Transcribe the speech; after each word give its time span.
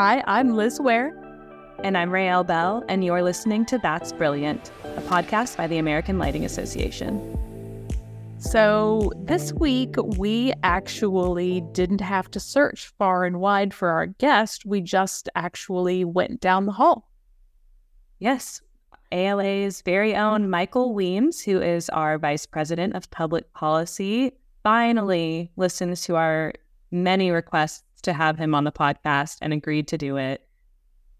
Hi, 0.00 0.22
I'm 0.28 0.54
Liz 0.54 0.80
Ware. 0.80 1.12
And 1.82 1.98
I'm 1.98 2.12
Raelle 2.12 2.46
Bell, 2.46 2.84
and 2.88 3.04
you're 3.04 3.20
listening 3.20 3.66
to 3.66 3.78
That's 3.78 4.12
Brilliant, 4.12 4.70
a 4.84 5.00
podcast 5.00 5.56
by 5.56 5.66
the 5.66 5.78
American 5.78 6.20
Lighting 6.20 6.44
Association. 6.44 7.18
So, 8.38 9.10
this 9.16 9.52
week 9.52 9.96
we 10.16 10.52
actually 10.62 11.62
didn't 11.72 12.00
have 12.00 12.30
to 12.30 12.38
search 12.38 12.92
far 12.96 13.24
and 13.24 13.40
wide 13.40 13.74
for 13.74 13.88
our 13.88 14.06
guest. 14.06 14.64
We 14.64 14.82
just 14.82 15.28
actually 15.34 16.04
went 16.04 16.40
down 16.40 16.66
the 16.66 16.72
hall. 16.78 17.10
Yes, 18.20 18.60
ALA's 19.10 19.82
very 19.82 20.14
own 20.14 20.48
Michael 20.48 20.94
Weems, 20.94 21.40
who 21.40 21.60
is 21.60 21.88
our 21.88 22.18
Vice 22.18 22.46
President 22.46 22.94
of 22.94 23.10
Public 23.10 23.52
Policy, 23.52 24.30
finally 24.62 25.50
listens 25.56 26.02
to 26.02 26.14
our 26.14 26.52
many 26.92 27.32
requests 27.32 27.82
to 28.02 28.12
have 28.12 28.38
him 28.38 28.54
on 28.54 28.64
the 28.64 28.72
podcast 28.72 29.38
and 29.40 29.52
agreed 29.52 29.88
to 29.88 29.98
do 29.98 30.16
it. 30.16 30.46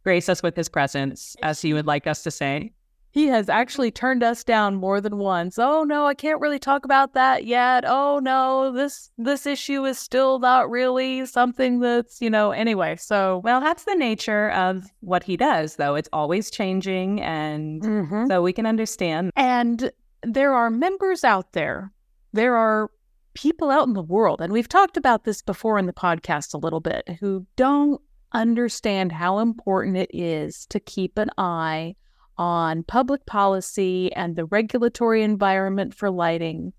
Grace 0.05 0.29
us 0.29 0.43
with 0.43 0.57
his 0.57 0.69
presence, 0.69 1.37
as 1.43 1.61
he 1.61 1.75
would 1.75 1.87
like 1.87 2.07
us 2.07 2.23
to 2.23 2.30
say. 2.30 2.73
He 3.11 3.27
has 3.29 3.48
actually 3.48 3.91
turned 3.91 4.23
us 4.23 4.45
down 4.45 4.77
more 4.77 5.01
than 5.01 5.17
once. 5.17 5.59
Oh 5.59 5.83
no, 5.83 6.06
I 6.06 6.15
can't 6.15 6.41
really 6.41 6.59
talk 6.59 6.84
about 6.84 7.15
that 7.15 7.47
yet. 7.47 7.84
Oh 7.87 8.20
no, 8.23 8.70
this 8.70 9.11
this 9.17 9.47
issue 9.47 9.84
is 9.84 9.98
still 9.98 10.39
not 10.39 10.70
really 10.70 11.25
something 11.27 11.80
that's, 11.80 12.20
you 12.20 12.29
know, 12.29 12.53
anyway. 12.53 12.97
So, 12.97 13.39
well, 13.39 13.61
that's 13.61 13.84
the 13.84 13.95
nature 13.95 14.51
of 14.51 14.84
what 15.01 15.23
he 15.23 15.37
does 15.37 15.77
though. 15.77 15.95
It's 15.95 16.09
always 16.12 16.51
changing 16.51 17.20
and 17.23 17.83
mm-hmm. 17.83 18.27
so 18.29 18.42
we 18.42 18.53
can 18.53 18.67
understand. 18.67 19.33
And 19.37 19.91
there 20.23 20.53
are 20.53 20.70
members 20.70 21.25
out 21.25 21.55
there. 21.55 21.91
There 22.34 22.56
are 22.56 22.91
people 23.35 23.71
out 23.71 23.87
in 23.87 23.95
the 23.95 24.03
world, 24.03 24.41
and 24.41 24.53
we've 24.53 24.69
talked 24.69 24.97
about 24.97 25.25
this 25.25 25.43
before 25.43 25.79
in 25.79 25.87
the 25.87 25.93
podcast 25.93 26.55
a 26.55 26.59
little 26.59 26.81
bit, 26.81 27.09
who 27.21 27.47
don't 27.57 28.01
understand 28.33 29.13
how 29.13 29.39
important 29.39 29.97
it 29.97 30.11
is 30.12 30.67
to 30.67 30.81
keep 30.81 31.19
an 31.19 31.31
eye 31.39 31.95
on 32.37 32.85
public 32.85 33.25
policy 33.27 34.12
and 34.15 34.37
the 34.37 34.45
regulatory 34.45 35.23
environment 35.23 35.95
for 35.95 36.11
lighting. 36.11 36.73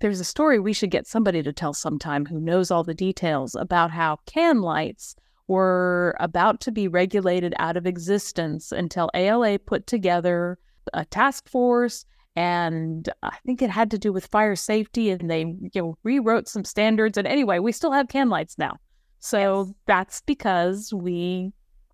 There's 0.00 0.20
a 0.20 0.24
story 0.24 0.58
we 0.58 0.72
should 0.72 0.90
get 0.90 1.06
somebody 1.06 1.42
to 1.42 1.52
tell 1.52 1.74
sometime 1.74 2.26
who 2.26 2.40
knows 2.40 2.70
all 2.70 2.82
the 2.82 2.94
details 2.94 3.54
about 3.54 3.90
how 3.90 4.18
can 4.26 4.62
lights 4.62 5.14
were 5.48 6.16
about 6.18 6.60
to 6.60 6.72
be 6.72 6.88
regulated 6.88 7.54
out 7.58 7.76
of 7.76 7.86
existence 7.86 8.72
until 8.72 9.10
ALA 9.14 9.58
put 9.58 9.86
together 9.86 10.58
a 10.94 11.04
task 11.04 11.48
force 11.48 12.04
and 12.36 13.08
I 13.22 13.36
think 13.44 13.62
it 13.62 13.70
had 13.70 13.90
to 13.90 13.98
do 13.98 14.12
with 14.12 14.26
fire 14.26 14.56
safety, 14.56 15.10
and 15.10 15.30
they 15.30 15.40
you 15.40 15.70
know 15.74 15.98
rewrote 16.02 16.48
some 16.48 16.64
standards. 16.64 17.18
And 17.18 17.26
anyway, 17.26 17.58
we 17.58 17.72
still 17.72 17.92
have 17.92 18.08
can 18.08 18.28
lights 18.28 18.58
now, 18.58 18.76
so 19.18 19.64
yes. 19.66 19.74
that's 19.86 20.20
because 20.22 20.92
we 20.92 21.52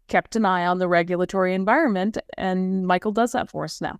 kept 0.09 0.37
an 0.37 0.45
eye 0.45 0.67
on 0.67 0.79
the 0.79 0.89
regulatory 0.89 1.55
environment, 1.55 2.19
and 2.37 2.87
Michael 2.87 3.13
does 3.13 3.33
that 3.33 3.51
for 3.51 3.65
us 3.65 3.81
now. 3.81 3.99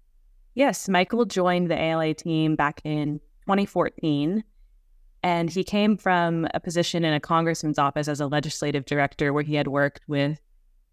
Yes, 0.55 0.89
Michael 0.89 1.25
joined 1.25 1.71
the 1.71 1.79
ALA 1.79 2.15
team 2.15 2.57
back 2.57 2.81
in 2.85 3.21
2014. 3.47 4.43
And 5.23 5.51
he 5.51 5.65
came 5.65 5.97
from 5.97 6.47
a 6.55 6.61
position 6.61 7.05
in 7.05 7.13
a 7.13 7.21
congressman's 7.21 7.79
office 7.79 8.09
as 8.09 8.21
a 8.21 8.27
legislative 8.27 8.85
director 8.85 9.33
where 9.33 9.43
he 9.43 9.55
had 9.55 9.69
worked 9.69 10.03
with 10.07 10.39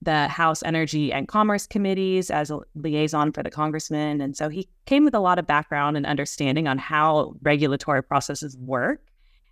the 0.01 0.27
House 0.27 0.61
Energy 0.63 1.11
and 1.11 1.27
Commerce 1.27 1.65
committees 1.67 2.29
as 2.29 2.51
a 2.51 2.59
liaison 2.75 3.31
for 3.31 3.43
the 3.43 3.49
congressman. 3.49 4.21
And 4.21 4.35
so 4.35 4.49
he 4.49 4.67
came 4.85 5.03
with 5.03 5.15
a 5.15 5.19
lot 5.19 5.39
of 5.39 5.47
background 5.47 5.97
and 5.97 6.05
understanding 6.05 6.67
on 6.67 6.77
how 6.77 7.35
regulatory 7.41 8.03
processes 8.03 8.57
work. 8.57 9.01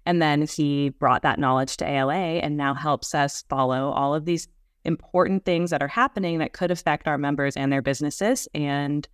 And 0.06 0.22
then 0.22 0.46
he 0.46 0.90
brought 0.90 1.22
that 1.22 1.40
knowledge 1.40 1.78
to 1.78 1.90
ALA 1.90 2.14
and 2.14 2.58
now 2.58 2.74
helps 2.74 3.16
us 3.16 3.44
follow 3.50 3.92
all 3.92 4.14
of 4.14 4.26
these 4.26 4.48
important 4.86 5.46
things 5.46 5.70
that 5.70 5.82
are 5.82 5.88
happening 5.88 6.40
that 6.40 6.54
could 6.54 6.72
affect 6.72 7.08
our 7.08 7.18
members 7.18 7.56
and 7.56 7.72
their 7.72 7.82
businesses. 7.82 8.48
And 8.54 9.08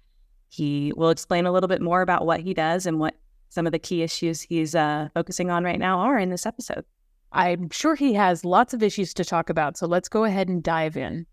he 0.50 0.91
will 0.95 1.09
explain 1.09 1.46
a 1.46 1.51
little 1.51 1.67
bit 1.67 1.81
more 1.81 2.01
about 2.01 2.25
what 2.25 2.40
he 2.40 2.53
does 2.53 2.85
and 2.85 3.00
what 3.00 3.16
some 3.50 3.66
of 3.66 3.72
the 3.72 3.79
key 3.79 4.01
issues 4.01 4.41
he's 4.41 4.75
uh, 4.75 5.09
focusing 5.13 5.51
on 5.51 5.63
right 5.63 5.79
now 5.79 6.00
are 6.00 6.17
in 6.17 6.29
this 6.29 6.46
episode. 6.46 6.85
I'm 7.31 7.69
sure 7.69 7.95
he 7.95 8.13
has 8.13 8.44
lots 8.44 8.73
of 8.73 8.81
issues 8.81 9.13
to 9.16 9.25
talk 9.25 9.50
about, 9.50 9.78
so 9.78 9.88
let's 9.88 10.09
go 10.09 10.23
ahead 10.23 10.50
and 10.50 10.63
dive 10.63 10.97
in. 10.97 11.25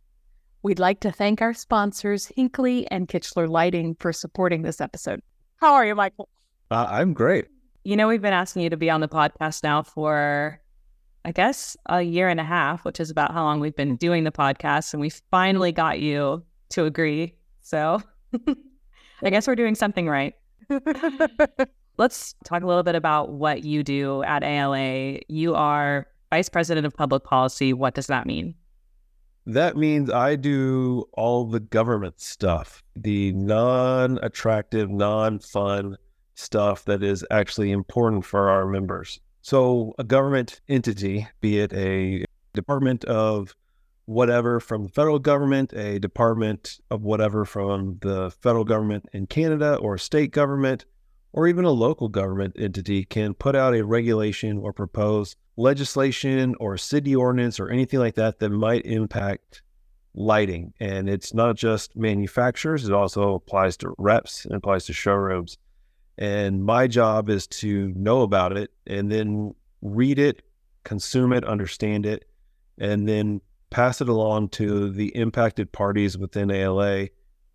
We'd 0.62 0.78
like 0.78 1.00
to 1.00 1.12
thank 1.12 1.40
our 1.40 1.54
sponsors, 1.54 2.30
Hinkley 2.36 2.86
and 2.90 3.08
Kichler 3.08 3.48
Lighting, 3.48 3.96
for 4.00 4.12
supporting 4.12 4.62
this 4.62 4.80
episode. 4.80 5.20
How 5.56 5.74
are 5.74 5.86
you, 5.86 5.94
Michael? 5.94 6.28
Uh, 6.70 6.86
I'm 6.88 7.12
great. 7.12 7.46
You 7.84 7.96
know, 7.96 8.08
we've 8.08 8.20
been 8.20 8.32
asking 8.32 8.62
you 8.62 8.70
to 8.70 8.76
be 8.76 8.90
on 8.90 9.00
the 9.00 9.08
podcast 9.08 9.62
now 9.62 9.82
for, 9.82 10.60
I 11.24 11.32
guess, 11.32 11.76
a 11.86 12.02
year 12.02 12.28
and 12.28 12.40
a 12.40 12.44
half, 12.44 12.84
which 12.84 13.00
is 13.00 13.10
about 13.10 13.32
how 13.32 13.44
long 13.44 13.60
we've 13.60 13.76
been 13.76 13.96
doing 13.96 14.24
the 14.24 14.32
podcast. 14.32 14.92
And 14.92 15.00
we 15.00 15.10
finally 15.30 15.72
got 15.72 16.00
you 16.00 16.44
to 16.70 16.84
agree. 16.84 17.36
So 17.62 18.02
I 19.22 19.30
guess 19.30 19.46
we're 19.46 19.54
doing 19.54 19.76
something 19.76 20.08
right. 20.08 20.34
Let's 21.98 22.34
talk 22.44 22.62
a 22.62 22.66
little 22.66 22.82
bit 22.82 22.94
about 22.94 23.32
what 23.32 23.64
you 23.64 23.82
do 23.82 24.22
at 24.24 24.44
ALA. 24.44 25.20
You 25.28 25.54
are 25.54 26.06
Vice 26.30 26.50
President 26.50 26.86
of 26.86 26.94
Public 26.94 27.24
Policy. 27.24 27.72
What 27.72 27.94
does 27.94 28.08
that 28.08 28.26
mean? 28.26 28.54
That 29.46 29.76
means 29.76 30.10
I 30.10 30.36
do 30.36 31.08
all 31.14 31.46
the 31.46 31.60
government 31.60 32.20
stuff, 32.20 32.82
the 32.96 33.32
non 33.32 34.18
attractive, 34.22 34.90
non 34.90 35.38
fun 35.38 35.96
stuff 36.34 36.84
that 36.84 37.02
is 37.02 37.24
actually 37.30 37.70
important 37.70 38.26
for 38.26 38.50
our 38.50 38.66
members. 38.66 39.20
So, 39.40 39.94
a 39.98 40.04
government 40.04 40.60
entity, 40.68 41.28
be 41.40 41.60
it 41.60 41.72
a 41.72 42.24
department 42.52 43.04
of 43.04 43.54
whatever 44.04 44.60
from 44.60 44.84
the 44.84 44.88
federal 44.90 45.18
government, 45.18 45.72
a 45.72 45.98
department 45.98 46.78
of 46.90 47.04
whatever 47.04 47.44
from 47.44 47.98
the 48.02 48.30
federal 48.42 48.64
government 48.64 49.08
in 49.12 49.26
Canada 49.26 49.76
or 49.76 49.96
state 49.96 50.32
government, 50.32 50.84
or 51.32 51.46
even 51.46 51.64
a 51.64 51.70
local 51.70 52.08
government 52.08 52.56
entity 52.58 53.04
can 53.04 53.34
put 53.34 53.54
out 53.54 53.74
a 53.74 53.84
regulation 53.84 54.58
or 54.58 54.72
propose 54.72 55.36
legislation 55.56 56.54
or 56.60 56.76
city 56.76 57.14
ordinance 57.14 57.58
or 57.60 57.68
anything 57.68 58.00
like 58.00 58.14
that 58.14 58.38
that 58.38 58.50
might 58.50 58.84
impact 58.86 59.62
lighting. 60.14 60.72
And 60.80 61.08
it's 61.08 61.34
not 61.34 61.56
just 61.56 61.96
manufacturers, 61.96 62.88
it 62.88 62.92
also 62.92 63.34
applies 63.34 63.76
to 63.78 63.94
reps 63.98 64.44
and 64.44 64.54
applies 64.54 64.86
to 64.86 64.92
showrooms. 64.92 65.58
And 66.18 66.64
my 66.64 66.86
job 66.86 67.28
is 67.28 67.46
to 67.48 67.92
know 67.94 68.22
about 68.22 68.56
it 68.56 68.70
and 68.86 69.12
then 69.12 69.54
read 69.82 70.18
it, 70.18 70.42
consume 70.84 71.32
it, 71.32 71.44
understand 71.44 72.06
it, 72.06 72.24
and 72.78 73.06
then 73.06 73.40
pass 73.70 74.00
it 74.00 74.08
along 74.08 74.48
to 74.48 74.90
the 74.90 75.14
impacted 75.14 75.72
parties 75.72 76.16
within 76.16 76.50
ALA 76.50 77.08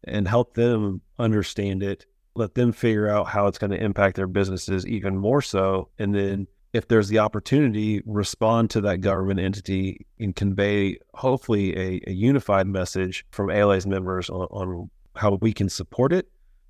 and 0.04 0.28
help 0.28 0.54
them 0.54 1.02
understand 1.18 1.82
it 1.82 2.06
let 2.36 2.56
them 2.56 2.72
figure 2.72 3.10
out 3.10 3.28
how 3.28 3.48
it's 3.48 3.58
going 3.58 3.72
to 3.72 3.84
impact 3.84 4.16
their 4.16 4.28
businesses 4.28 4.86
even 4.88 5.18
more 5.18 5.42
so. 5.42 5.90
And 6.00 6.16
then 6.16 6.48
if 6.74 6.88
there's 6.88 7.10
the 7.10 7.20
opportunity, 7.20 8.02
respond 8.06 8.70
to 8.72 8.82
that 8.82 9.02
government 9.02 9.40
entity 9.40 10.06
and 10.20 10.36
convey 10.36 10.98
hopefully 11.14 11.78
a, 11.78 12.02
a 12.08 12.12
unified 12.12 12.68
message 12.68 13.26
from 13.32 13.50
ALA's 13.50 13.86
members 13.86 14.30
on, 14.30 14.48
on 14.52 14.90
how 15.16 15.38
we 15.42 15.52
can 15.52 15.68
support 15.68 16.14
it 16.14 16.30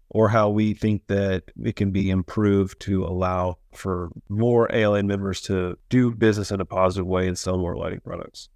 or 0.10 0.28
how 0.28 0.50
we 0.50 0.74
think 0.74 1.08
that 1.08 1.44
it 1.64 1.76
can 1.76 1.92
be 1.92 2.10
improved 2.10 2.80
to 2.82 3.06
allow 3.06 3.58
for 3.74 4.10
more 4.28 4.74
ALA 4.74 5.04
members 5.04 5.40
to 5.42 5.78
do 5.90 6.12
business 6.12 6.52
in 6.52 6.60
a 6.60 6.66
positive 6.66 7.08
way 7.08 7.28
and 7.28 7.38
sell 7.38 7.58
more 7.58 7.78
lighting 7.78 8.02
products. 8.02 8.50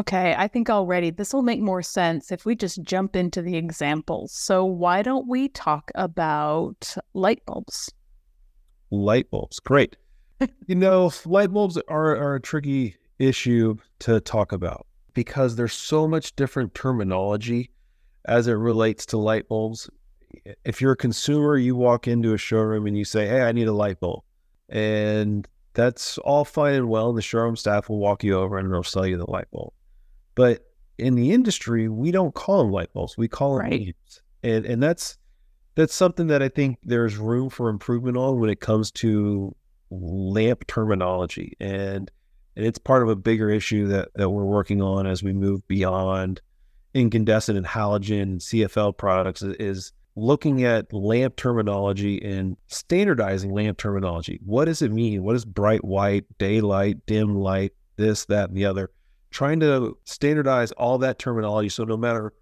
Okay, 0.00 0.34
I 0.34 0.48
think 0.48 0.70
already 0.70 1.10
this 1.10 1.34
will 1.34 1.42
make 1.42 1.60
more 1.60 1.82
sense 1.82 2.32
if 2.32 2.46
we 2.46 2.54
just 2.54 2.82
jump 2.82 3.14
into 3.14 3.42
the 3.42 3.58
examples. 3.58 4.32
So, 4.32 4.64
why 4.64 5.02
don't 5.02 5.28
we 5.28 5.48
talk 5.48 5.90
about 5.94 6.96
light 7.12 7.44
bulbs? 7.44 7.92
Light 8.90 9.30
bulbs, 9.30 9.60
great. 9.60 9.96
you 10.66 10.74
know, 10.74 11.12
light 11.26 11.52
bulbs 11.52 11.76
are, 11.88 12.16
are 12.16 12.36
a 12.36 12.40
tricky 12.40 12.96
issue 13.18 13.76
to 13.98 14.20
talk 14.20 14.52
about 14.52 14.86
because 15.12 15.56
there's 15.56 15.74
so 15.74 16.08
much 16.08 16.34
different 16.34 16.74
terminology 16.74 17.70
as 18.24 18.48
it 18.48 18.52
relates 18.52 19.04
to 19.04 19.18
light 19.18 19.48
bulbs. 19.48 19.90
If 20.64 20.80
you're 20.80 20.92
a 20.92 20.96
consumer, 20.96 21.58
you 21.58 21.76
walk 21.76 22.08
into 22.08 22.32
a 22.32 22.38
showroom 22.38 22.86
and 22.86 22.96
you 22.96 23.04
say, 23.04 23.26
Hey, 23.26 23.42
I 23.42 23.52
need 23.52 23.68
a 23.68 23.72
light 23.74 24.00
bulb. 24.00 24.22
And 24.70 25.46
that's 25.74 26.16
all 26.16 26.46
fine 26.46 26.72
and 26.72 26.88
well. 26.88 27.12
The 27.12 27.20
showroom 27.20 27.56
staff 27.56 27.90
will 27.90 27.98
walk 27.98 28.24
you 28.24 28.38
over 28.38 28.56
and 28.56 28.72
they'll 28.72 28.82
sell 28.82 29.06
you 29.06 29.18
the 29.18 29.30
light 29.30 29.50
bulb. 29.50 29.74
But 30.40 30.64
in 30.96 31.16
the 31.16 31.32
industry, 31.32 31.86
we 31.90 32.12
don't 32.12 32.34
call 32.34 32.62
them 32.62 32.72
light 32.72 32.94
bulbs. 32.94 33.18
We 33.18 33.28
call 33.28 33.58
them 33.58 33.66
right. 33.66 33.94
And 34.42 34.64
and 34.64 34.82
that's 34.82 35.18
that's 35.74 35.92
something 35.92 36.28
that 36.28 36.42
I 36.42 36.48
think 36.48 36.78
there's 36.82 37.18
room 37.18 37.50
for 37.50 37.68
improvement 37.68 38.16
on 38.16 38.40
when 38.40 38.48
it 38.48 38.58
comes 38.58 38.90
to 38.92 39.54
lamp 39.90 40.66
terminology. 40.66 41.58
And 41.60 42.10
and 42.56 42.64
it's 42.64 42.78
part 42.78 43.02
of 43.02 43.10
a 43.10 43.16
bigger 43.16 43.50
issue 43.50 43.88
that, 43.88 44.08
that 44.14 44.30
we're 44.30 44.46
working 44.46 44.80
on 44.80 45.06
as 45.06 45.22
we 45.22 45.34
move 45.34 45.68
beyond 45.68 46.40
incandescent 46.94 47.58
and 47.58 47.66
halogen 47.66 48.22
and 48.22 48.40
CFL 48.40 48.96
products 48.96 49.42
is 49.42 49.92
looking 50.16 50.64
at 50.64 50.90
lamp 50.90 51.36
terminology 51.36 52.18
and 52.24 52.56
standardizing 52.68 53.52
lamp 53.52 53.76
terminology. 53.76 54.40
What 54.42 54.64
does 54.64 54.80
it 54.80 54.90
mean? 54.90 55.22
What 55.22 55.36
is 55.36 55.44
bright 55.44 55.84
white, 55.84 56.24
daylight, 56.38 57.04
dim 57.04 57.34
light, 57.34 57.72
this, 57.96 58.24
that, 58.24 58.48
and 58.48 58.56
the 58.56 58.64
other? 58.64 58.90
Trying 59.30 59.60
to 59.60 59.96
standardize 60.04 60.72
all 60.72 60.98
that 60.98 61.18
terminology 61.18 61.68
so 61.68 61.84
no 61.84 61.96
matter 61.96 62.32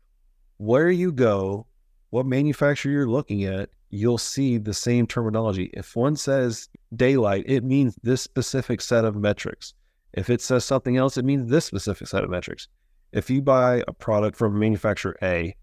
where 0.57 0.91
you 0.91 1.13
go, 1.13 1.67
what 2.11 2.27
manufacturer 2.27 2.93
you're 2.93 3.07
looking 3.07 3.45
at, 3.45 3.71
you'll 3.91 4.19
see 4.19 4.59
the 4.59 4.75
same 4.75 5.07
terminology. 5.07 5.71
If 5.75 5.97
one 5.97 6.17
says 6.17 6.69
daylight, 6.95 7.45
it 7.47 7.65
means 7.65 7.97
this 8.03 8.23
specific 8.23 8.81
set 8.81 9.05
of 9.05 9.17
metrics. 9.17 9.75
If 10.15 10.31
it 10.31 10.41
says 10.41 10.65
something 10.65 10.97
else, 10.97 11.17
it 11.17 11.25
means 11.25 11.51
this 11.51 11.65
specific 11.65 12.09
set 12.09 12.25
of 12.25 12.31
metrics. 12.31 12.69
If 13.13 13.31
you 13.31 13.41
buy 13.41 13.83
a 13.87 13.93
product 13.93 14.37
from 14.37 14.59
manufacturer 14.59 15.17
A, 15.23 15.55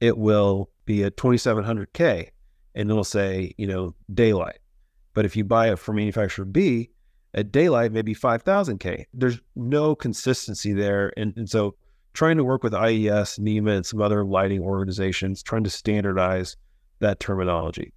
it 0.00 0.16
will 0.18 0.70
be 0.84 1.02
a 1.02 1.10
2700K 1.10 2.28
and 2.74 2.90
it'll 2.90 3.04
say, 3.04 3.54
you 3.56 3.66
know, 3.66 3.94
daylight. 4.12 4.58
But 5.14 5.24
if 5.24 5.34
you 5.34 5.44
buy 5.44 5.72
it 5.72 5.78
from 5.78 5.96
manufacturer 5.96 6.44
B, 6.44 6.90
at 7.36 7.52
daylight, 7.52 7.92
maybe 7.92 8.14
5000K. 8.14 9.04
There's 9.12 9.38
no 9.54 9.94
consistency 9.94 10.72
there. 10.72 11.12
And, 11.16 11.34
and 11.36 11.48
so 11.48 11.76
trying 12.14 12.38
to 12.38 12.44
work 12.44 12.64
with 12.64 12.74
IES, 12.74 13.38
NEMA, 13.38 13.72
and 13.72 13.86
some 13.86 14.00
other 14.00 14.24
lighting 14.24 14.62
organizations, 14.62 15.42
trying 15.42 15.64
to 15.64 15.70
standardize 15.70 16.56
that 17.00 17.20
terminology. 17.20 17.92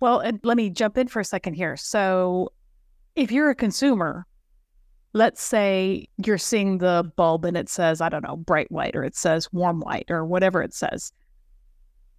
Well, 0.00 0.22
let 0.44 0.56
me 0.56 0.70
jump 0.70 0.96
in 0.96 1.08
for 1.08 1.18
a 1.18 1.24
second 1.24 1.54
here. 1.54 1.76
So, 1.76 2.52
if 3.16 3.32
you're 3.32 3.50
a 3.50 3.54
consumer, 3.56 4.26
let's 5.12 5.42
say 5.42 6.06
you're 6.24 6.38
seeing 6.38 6.78
the 6.78 7.10
bulb 7.16 7.44
and 7.44 7.56
it 7.56 7.68
says, 7.68 8.00
I 8.00 8.08
don't 8.08 8.22
know, 8.22 8.36
bright 8.36 8.70
white 8.70 8.94
or 8.94 9.02
it 9.02 9.16
says 9.16 9.52
warm 9.52 9.80
white 9.80 10.06
or 10.08 10.24
whatever 10.24 10.62
it 10.62 10.72
says. 10.72 11.12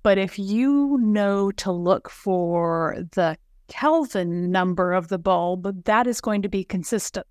But 0.04 0.18
if 0.18 0.38
you 0.38 0.98
know 1.02 1.52
to 1.52 1.72
look 1.72 2.10
for 2.10 2.98
the 3.14 3.38
Kelvin 3.70 4.52
number 4.52 4.94
of 4.94 5.08
the 5.08 5.18
bulb, 5.18 5.86
that 5.86 6.08
is 6.08 6.20
going 6.20 6.42
to 6.42 6.50
be 6.50 6.64
consistent. 6.64 7.26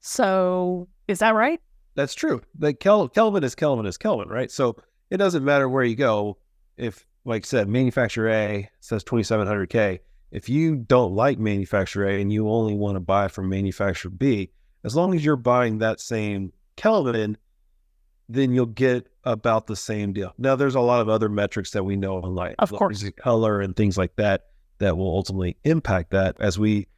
So, 0.00 0.88
is 1.08 1.18
that 1.18 1.34
right? 1.34 1.60
That's 1.94 2.14
true. 2.14 2.40
Like 2.58 2.80
Kel- 2.80 3.08
Kelvin 3.08 3.44
is 3.44 3.54
Kelvin 3.54 3.86
is 3.86 3.98
Kelvin, 3.98 4.28
right? 4.28 4.50
So 4.50 4.76
it 5.10 5.16
doesn't 5.16 5.44
matter 5.44 5.68
where 5.68 5.84
you 5.84 5.96
go. 5.96 6.38
If, 6.76 7.04
like 7.24 7.44
I 7.44 7.46
said, 7.46 7.68
manufacturer 7.68 8.30
A 8.30 8.70
says 8.80 9.04
2700K, 9.04 9.98
if 10.30 10.48
you 10.48 10.76
don't 10.76 11.14
like 11.14 11.38
manufacturer 11.38 12.06
A 12.06 12.20
and 12.20 12.32
you 12.32 12.48
only 12.48 12.74
want 12.74 12.96
to 12.96 13.00
buy 13.00 13.28
from 13.28 13.48
manufacturer 13.48 14.10
B, 14.10 14.50
as 14.84 14.96
long 14.96 15.14
as 15.14 15.24
you're 15.24 15.36
buying 15.36 15.78
that 15.78 16.00
same 16.00 16.52
Kelvin, 16.76 17.36
then 18.28 18.54
you'll 18.54 18.66
get 18.66 19.08
about 19.24 19.66
the 19.66 19.76
same 19.76 20.12
deal. 20.12 20.32
Now, 20.38 20.56
there's 20.56 20.76
a 20.76 20.80
lot 20.80 21.00
of 21.00 21.08
other 21.08 21.28
metrics 21.28 21.72
that 21.72 21.84
we 21.84 21.96
know 21.96 22.22
on 22.22 22.34
light, 22.34 22.54
of 22.60 22.70
course, 22.70 23.04
color 23.18 23.60
and 23.60 23.76
things 23.76 23.98
like 23.98 24.14
that, 24.16 24.46
that 24.80 24.98
will 24.98 25.10
ultimately 25.14 25.56
impact 25.64 26.10
that 26.10 26.36
as 26.40 26.58
we 26.58 26.88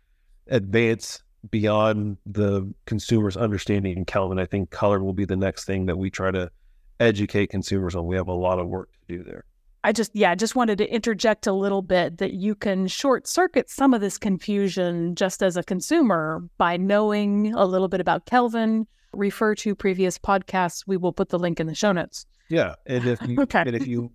advance 0.48 1.22
beyond 1.50 2.16
the 2.24 2.72
consumer's 2.86 3.36
understanding 3.36 3.96
in 3.96 4.04
Kelvin. 4.04 4.38
I 4.38 4.46
think 4.46 4.70
color 4.70 5.02
will 5.02 5.12
be 5.12 5.24
the 5.24 5.36
next 5.36 5.64
thing 5.64 5.86
that 5.86 5.98
we 5.98 6.10
try 6.10 6.30
to 6.30 6.50
educate 7.00 7.48
consumers 7.48 7.94
on. 7.94 8.06
We 8.06 8.16
have 8.16 8.28
a 8.28 8.32
lot 8.32 8.58
of 8.58 8.68
work 8.68 8.90
to 8.92 9.16
do 9.16 9.24
there. 9.24 9.44
I 9.84 9.90
just, 9.90 10.14
yeah, 10.14 10.30
I 10.30 10.36
just 10.36 10.54
wanted 10.54 10.78
to 10.78 10.94
interject 10.94 11.48
a 11.48 11.52
little 11.52 11.82
bit 11.82 12.18
that 12.18 12.34
you 12.34 12.54
can 12.54 12.86
short 12.86 13.26
circuit 13.26 13.68
some 13.68 13.92
of 13.92 14.00
this 14.00 14.16
confusion 14.16 15.16
just 15.16 15.42
as 15.42 15.56
a 15.56 15.64
consumer 15.64 16.40
by 16.56 16.76
knowing 16.76 17.52
a 17.54 17.66
little 17.66 17.88
bit 17.88 18.00
about 18.00 18.26
Kelvin. 18.26 18.86
Refer 19.12 19.56
to 19.56 19.74
previous 19.74 20.18
podcasts. 20.18 20.84
We 20.86 20.96
will 20.96 21.12
put 21.12 21.30
the 21.30 21.38
link 21.38 21.58
in 21.58 21.66
the 21.66 21.74
show 21.74 21.90
notes. 21.90 22.26
Yeah. 22.48 22.76
And 22.86 23.04
if 23.06 23.20
you, 23.26 23.40
okay. 23.40 23.64
and 23.66 23.74
if 23.74 23.88
you 23.88 24.12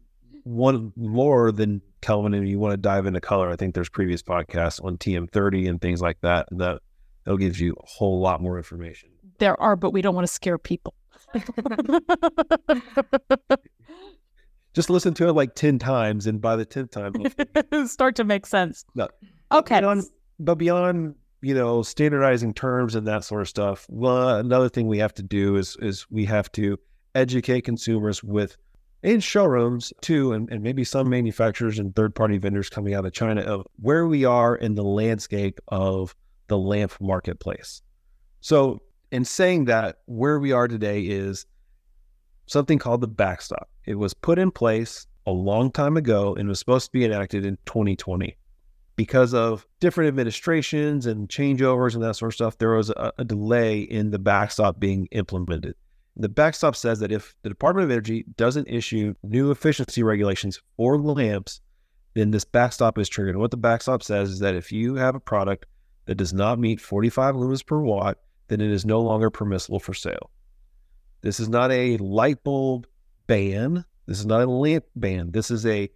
want 0.47 0.95
more 0.95 1.51
than 1.51 1.81
Kelvin 2.01 2.33
and 2.33 2.47
you 2.47 2.59
want 2.59 2.71
to 2.73 2.77
dive 2.77 3.05
into 3.05 3.21
color, 3.21 3.49
I 3.49 3.55
think 3.55 3.75
there's 3.75 3.89
previous 3.89 4.23
podcasts 4.23 4.83
on 4.83 4.97
TM30 4.97 5.69
and 5.69 5.81
things 5.81 6.01
like 6.01 6.19
that. 6.21 6.47
That 6.51 6.81
that'll 7.25 7.38
give 7.38 7.59
you 7.59 7.73
a 7.73 7.85
whole 7.85 8.19
lot 8.19 8.41
more 8.41 8.57
information. 8.57 9.09
There 9.39 9.59
are, 9.61 9.75
but 9.75 9.91
we 9.91 10.01
don't 10.01 10.15
want 10.15 10.25
to 10.25 10.33
scare 10.33 10.57
people. 10.57 10.94
Just 14.73 14.89
listen 14.89 15.13
to 15.15 15.27
it 15.27 15.33
like 15.33 15.55
10 15.55 15.79
times, 15.79 16.27
and 16.27 16.39
by 16.39 16.55
the 16.55 16.65
10th 16.65 16.91
time, 16.91 17.88
start 17.88 18.15
to 18.15 18.23
make 18.23 18.45
sense. 18.45 18.85
No. 18.95 19.07
Okay. 19.51 19.79
Beyond, 19.79 20.03
but 20.39 20.55
beyond, 20.55 21.15
you 21.41 21.55
know, 21.55 21.81
standardizing 21.81 22.53
terms 22.53 22.95
and 22.95 23.07
that 23.07 23.23
sort 23.23 23.41
of 23.41 23.50
stuff, 23.50 23.85
well, 23.89 24.38
another 24.38 24.69
thing 24.69 24.88
we 24.88 25.00
have 25.00 25.13
to 25.15 25.23
do 25.23 25.55
is 25.55 25.77
is 25.81 26.05
we 26.09 26.25
have 26.25 26.51
to 26.53 26.77
educate 27.15 27.61
consumers 27.61 28.23
with 28.23 28.55
in 29.03 29.19
showrooms 29.19 29.94
too, 30.01 30.33
and, 30.33 30.49
and 30.49 30.63
maybe 30.63 30.83
some 30.83 31.09
manufacturers 31.09 31.79
and 31.79 31.95
third 31.95 32.15
party 32.15 32.38
vendors 32.38 32.69
coming 32.69 32.94
out 32.94 33.05
of 33.05 33.13
China 33.13 33.41
of 33.41 33.65
where 33.79 34.07
we 34.07 34.25
are 34.25 34.55
in 34.55 34.75
the 34.75 34.83
landscape 34.83 35.59
of 35.67 36.15
the 36.47 36.57
lamp 36.57 36.94
marketplace. 36.99 37.81
So, 38.41 38.81
in 39.11 39.23
saying 39.23 39.65
that, 39.65 39.99
where 40.05 40.39
we 40.39 40.51
are 40.51 40.67
today 40.67 41.01
is 41.01 41.45
something 42.47 42.79
called 42.79 43.01
the 43.01 43.07
backstop. 43.07 43.69
It 43.85 43.95
was 43.95 44.13
put 44.13 44.39
in 44.39 44.51
place 44.51 45.07
a 45.25 45.31
long 45.31 45.71
time 45.71 45.97
ago 45.97 46.35
and 46.35 46.50
was 46.50 46.59
supposed 46.59 46.88
to 46.88 46.91
be 46.91 47.05
enacted 47.05 47.45
in 47.45 47.57
2020. 47.65 48.35
Because 48.95 49.33
of 49.33 49.67
different 49.79 50.07
administrations 50.07 51.05
and 51.05 51.29
changeovers 51.29 51.93
and 51.93 52.03
that 52.03 52.15
sort 52.15 52.31
of 52.31 52.35
stuff, 52.35 52.57
there 52.57 52.71
was 52.71 52.89
a, 52.89 53.13
a 53.19 53.23
delay 53.23 53.81
in 53.81 54.09
the 54.09 54.19
backstop 54.19 54.79
being 54.79 55.07
implemented. 55.11 55.75
The 56.19 56.29
backstop 56.29 56.75
says 56.75 56.99
that 56.99 57.11
if 57.11 57.35
the 57.43 57.49
Department 57.49 57.85
of 57.85 57.91
Energy 57.91 58.25
doesn't 58.37 58.67
issue 58.67 59.13
new 59.21 59.51
efficiency 59.51 60.01
regulations 60.01 60.59
for 60.75 60.97
lamps, 60.97 61.61
then 62.15 62.31
this 62.31 62.43
backstop 62.43 62.97
is 62.97 63.07
triggered. 63.07 63.35
And 63.35 63.41
what 63.41 63.51
the 63.51 63.57
backstop 63.57 64.01
says 64.01 64.31
is 64.31 64.39
that 64.39 64.55
if 64.55 64.71
you 64.71 64.95
have 64.95 65.13
a 65.13 65.19
product 65.19 65.67
that 66.05 66.15
does 66.15 66.33
not 66.33 66.57
meet 66.57 66.81
45 66.81 67.35
lumens 67.35 67.63
per 67.63 67.79
watt, 67.79 68.17
then 68.47 68.61
it 68.61 68.71
is 68.71 68.83
no 68.83 68.99
longer 68.99 69.29
permissible 69.29 69.79
for 69.79 69.93
sale. 69.93 70.31
This 71.21 71.39
is 71.39 71.49
not 71.49 71.71
a 71.71 71.97
light 71.97 72.43
bulb 72.43 72.87
ban. 73.27 73.85
This 74.07 74.19
is 74.19 74.25
not 74.25 74.41
a 74.41 74.49
lamp 74.49 74.85
ban. 74.95 75.31
This 75.31 75.51
is 75.51 75.65
a 75.65 75.89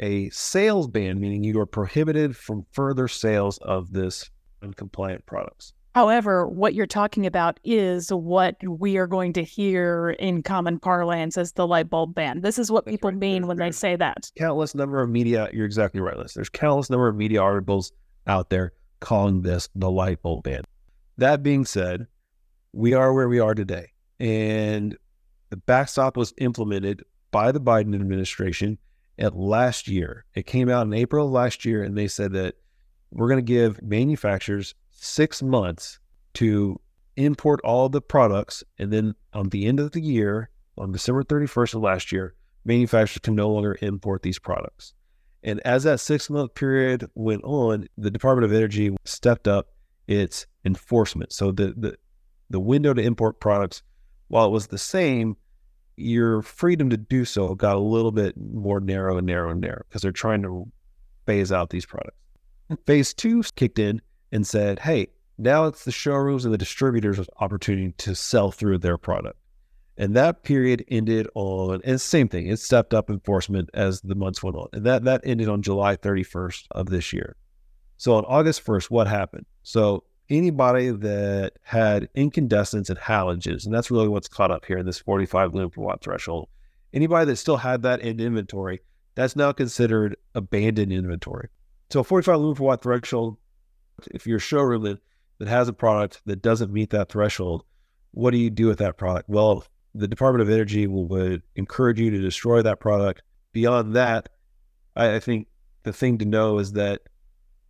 a 0.00 0.30
sales 0.30 0.86
ban, 0.86 1.20
meaning 1.20 1.42
you 1.42 1.58
are 1.58 1.66
prohibited 1.66 2.36
from 2.36 2.66
further 2.72 3.08
sales 3.08 3.58
of 3.58 3.92
this 3.92 4.30
uncompliant 4.62 5.26
products. 5.26 5.72
However, 5.94 6.46
what 6.46 6.74
you're 6.74 6.86
talking 6.86 7.26
about 7.26 7.58
is 7.64 8.10
what 8.10 8.56
we 8.64 8.96
are 8.98 9.06
going 9.06 9.32
to 9.32 9.42
hear 9.42 10.10
in 10.18 10.42
common 10.42 10.78
parlance 10.78 11.36
as 11.36 11.52
the 11.52 11.66
light 11.66 11.90
bulb 11.90 12.14
ban. 12.14 12.40
This 12.40 12.58
is 12.58 12.70
what 12.70 12.84
That's 12.84 12.94
people 12.96 13.10
right. 13.10 13.18
mean 13.18 13.42
there's, 13.42 13.48
when 13.48 13.56
they 13.56 13.72
say 13.72 13.96
that. 13.96 14.30
Countless 14.36 14.74
number 14.74 15.00
of 15.00 15.08
media. 15.10 15.48
You're 15.52 15.66
exactly 15.66 16.00
right, 16.00 16.16
Liz. 16.16 16.34
There's 16.34 16.48
countless 16.48 16.90
number 16.90 17.08
of 17.08 17.16
media 17.16 17.42
articles 17.42 17.92
out 18.26 18.50
there 18.50 18.72
calling 19.00 19.42
this 19.42 19.68
the 19.74 19.90
light 19.90 20.22
bulb 20.22 20.44
ban. 20.44 20.62
That 21.16 21.42
being 21.42 21.64
said, 21.64 22.06
we 22.72 22.94
are 22.94 23.12
where 23.12 23.28
we 23.28 23.40
are 23.40 23.54
today. 23.54 23.92
And 24.20 24.96
the 25.50 25.56
backstop 25.56 26.16
was 26.16 26.34
implemented 26.38 27.02
by 27.30 27.50
the 27.52 27.60
Biden 27.60 27.94
administration 27.94 28.78
at 29.18 29.36
last 29.36 29.88
year. 29.88 30.24
It 30.34 30.46
came 30.46 30.68
out 30.68 30.86
in 30.86 30.92
April 30.92 31.26
of 31.26 31.32
last 31.32 31.64
year, 31.64 31.82
and 31.82 31.96
they 31.96 32.08
said 32.08 32.32
that 32.34 32.54
we're 33.10 33.28
going 33.28 33.38
to 33.38 33.42
give 33.42 33.82
manufacturers 33.82 34.74
six 34.98 35.42
months 35.42 35.98
to 36.34 36.80
import 37.16 37.60
all 37.64 37.88
the 37.88 38.00
products. 38.00 38.62
And 38.78 38.92
then 38.92 39.14
on 39.32 39.48
the 39.48 39.66
end 39.66 39.80
of 39.80 39.92
the 39.92 40.00
year, 40.00 40.50
on 40.76 40.92
December 40.92 41.24
31st 41.24 41.74
of 41.74 41.82
last 41.82 42.12
year, 42.12 42.34
manufacturers 42.64 43.20
can 43.20 43.34
no 43.34 43.50
longer 43.50 43.76
import 43.82 44.22
these 44.22 44.38
products. 44.38 44.94
And 45.42 45.60
as 45.60 45.84
that 45.84 46.00
six 46.00 46.28
month 46.28 46.54
period 46.54 47.08
went 47.14 47.42
on, 47.44 47.88
the 47.96 48.10
Department 48.10 48.44
of 48.44 48.52
Energy 48.52 48.96
stepped 49.04 49.48
up 49.48 49.68
its 50.06 50.46
enforcement. 50.64 51.32
So 51.32 51.52
the, 51.52 51.74
the, 51.76 51.96
the 52.50 52.60
window 52.60 52.94
to 52.94 53.02
import 53.02 53.40
products, 53.40 53.82
while 54.28 54.46
it 54.46 54.50
was 54.50 54.66
the 54.66 54.78
same, 54.78 55.36
your 55.96 56.42
freedom 56.42 56.90
to 56.90 56.96
do 56.96 57.24
so 57.24 57.54
got 57.54 57.76
a 57.76 57.80
little 57.80 58.12
bit 58.12 58.34
more 58.36 58.80
narrow 58.80 59.18
and 59.18 59.26
narrow 59.26 59.50
and 59.50 59.60
narrow 59.60 59.82
because 59.88 60.02
they're 60.02 60.12
trying 60.12 60.42
to 60.42 60.70
phase 61.26 61.52
out 61.52 61.70
these 61.70 61.86
products. 61.86 62.16
Phase 62.86 63.14
two 63.14 63.42
kicked 63.56 63.78
in 63.78 64.00
and 64.32 64.46
said, 64.46 64.80
hey, 64.80 65.08
now 65.38 65.66
it's 65.66 65.84
the 65.84 65.92
showrooms 65.92 66.44
and 66.44 66.52
the 66.52 66.58
distributors' 66.58 67.20
opportunity 67.38 67.92
to 67.98 68.14
sell 68.14 68.50
through 68.50 68.78
their 68.78 68.98
product. 68.98 69.38
And 69.96 70.14
that 70.14 70.44
period 70.44 70.84
ended 70.88 71.28
on, 71.34 71.80
and 71.84 72.00
same 72.00 72.28
thing, 72.28 72.46
it 72.46 72.60
stepped 72.60 72.94
up 72.94 73.10
enforcement 73.10 73.68
as 73.74 74.00
the 74.00 74.14
months 74.14 74.42
went 74.42 74.56
on. 74.56 74.68
And 74.72 74.86
that, 74.86 75.04
that 75.04 75.22
ended 75.24 75.48
on 75.48 75.60
July 75.60 75.96
31st 75.96 76.66
of 76.70 76.86
this 76.86 77.12
year. 77.12 77.36
So 77.96 78.14
on 78.14 78.24
August 78.26 78.64
1st, 78.64 78.90
what 78.90 79.08
happened? 79.08 79.46
So 79.64 80.04
anybody 80.30 80.90
that 80.90 81.54
had 81.62 82.08
incandescents 82.14 82.90
and 82.90 82.98
halogens, 82.98 83.64
and 83.64 83.74
that's 83.74 83.90
really 83.90 84.06
what's 84.06 84.28
caught 84.28 84.52
up 84.52 84.64
here 84.64 84.78
in 84.78 84.86
this 84.86 85.00
45 85.00 85.54
lumen 85.54 85.70
per 85.70 85.82
watt 85.82 86.02
threshold, 86.02 86.48
anybody 86.92 87.26
that 87.26 87.36
still 87.36 87.56
had 87.56 87.82
that 87.82 88.00
in 88.00 88.20
inventory, 88.20 88.80
that's 89.16 89.34
now 89.34 89.50
considered 89.50 90.16
abandoned 90.36 90.92
inventory. 90.92 91.48
So 91.90 92.04
45 92.04 92.38
lumen 92.38 92.54
per 92.54 92.64
watt 92.64 92.82
threshold, 92.82 93.36
if 94.10 94.26
you're 94.26 94.38
a 94.38 94.40
showroom 94.40 94.82
that, 94.84 94.98
that 95.38 95.48
has 95.48 95.68
a 95.68 95.72
product 95.72 96.22
that 96.26 96.42
doesn't 96.42 96.72
meet 96.72 96.90
that 96.90 97.10
threshold, 97.10 97.64
what 98.12 98.30
do 98.30 98.38
you 98.38 98.50
do 98.50 98.66
with 98.66 98.78
that 98.78 98.96
product? 98.96 99.28
Well, 99.28 99.64
the 99.94 100.08
Department 100.08 100.42
of 100.42 100.50
Energy 100.50 100.86
will, 100.86 101.06
would 101.06 101.42
encourage 101.56 102.00
you 102.00 102.10
to 102.10 102.20
destroy 102.20 102.62
that 102.62 102.80
product. 102.80 103.22
Beyond 103.52 103.94
that, 103.96 104.28
I, 104.96 105.16
I 105.16 105.20
think 105.20 105.48
the 105.82 105.92
thing 105.92 106.18
to 106.18 106.24
know 106.24 106.58
is 106.58 106.72
that 106.72 107.02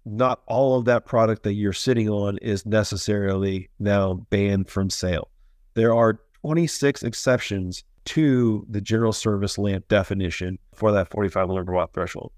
not 0.04 0.42
all 0.46 0.78
of 0.78 0.86
that 0.86 1.04
product 1.04 1.42
that 1.42 1.52
you're 1.52 1.72
sitting 1.72 2.08
on 2.08 2.38
is 2.38 2.64
necessarily 2.64 3.68
now 3.78 4.14
banned 4.30 4.70
from 4.70 4.90
sale. 4.90 5.28
There 5.74 5.94
are 5.94 6.20
26 6.42 7.02
exceptions 7.02 7.84
to 8.06 8.66
the 8.70 8.80
general 8.80 9.12
service 9.12 9.58
lamp 9.58 9.86
definition 9.88 10.58
for 10.74 10.92
that 10.92 11.10
45 11.10 11.48
millimeter 11.48 11.72
watt 11.72 11.92
threshold. 11.92 12.32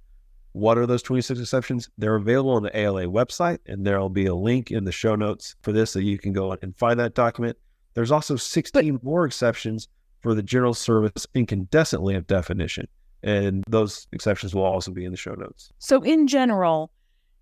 What 0.53 0.79
are 0.79 0.87
those 0.87 1.03
26 1.03 1.41
exceptions? 1.41 1.89
They're 1.97 2.17
available 2.17 2.51
on 2.53 2.63
the 2.63 2.77
ALA 2.77 3.05
website, 3.05 3.59
and 3.67 3.87
there'll 3.87 4.09
be 4.09 4.27
a 4.27 4.35
link 4.35 4.71
in 4.71 4.85
the 4.85 4.93
show 4.93 5.15
notes 5.15 5.55
for 5.63 5.73
this 5.73 5.93
so 5.93 5.99
you 5.99 6.19
can 6.19 6.33
go 6.33 6.57
and 6.61 6.77
find 6.77 6.99
that 6.99 7.15
document. 7.15 7.57
There's 7.95 8.11
also 8.11 8.37
16 8.37 9.01
more 9.03 9.25
exceptions 9.25 9.89
for 10.21 10.35
the 10.35 10.43
general 10.43 10.75
service 10.75 11.27
incandescent 11.35 12.03
lamp 12.03 12.27
definition, 12.27 12.89
and 13.23 13.65
those 13.69 14.07
exceptions 14.13 14.55
will 14.55 14.65
also 14.65 14.91
be 14.91 15.05
in 15.05 15.13
the 15.13 15.17
show 15.17 15.35
notes. 15.35 15.73
So, 15.79 16.03
in 16.03 16.27
general, 16.27 16.91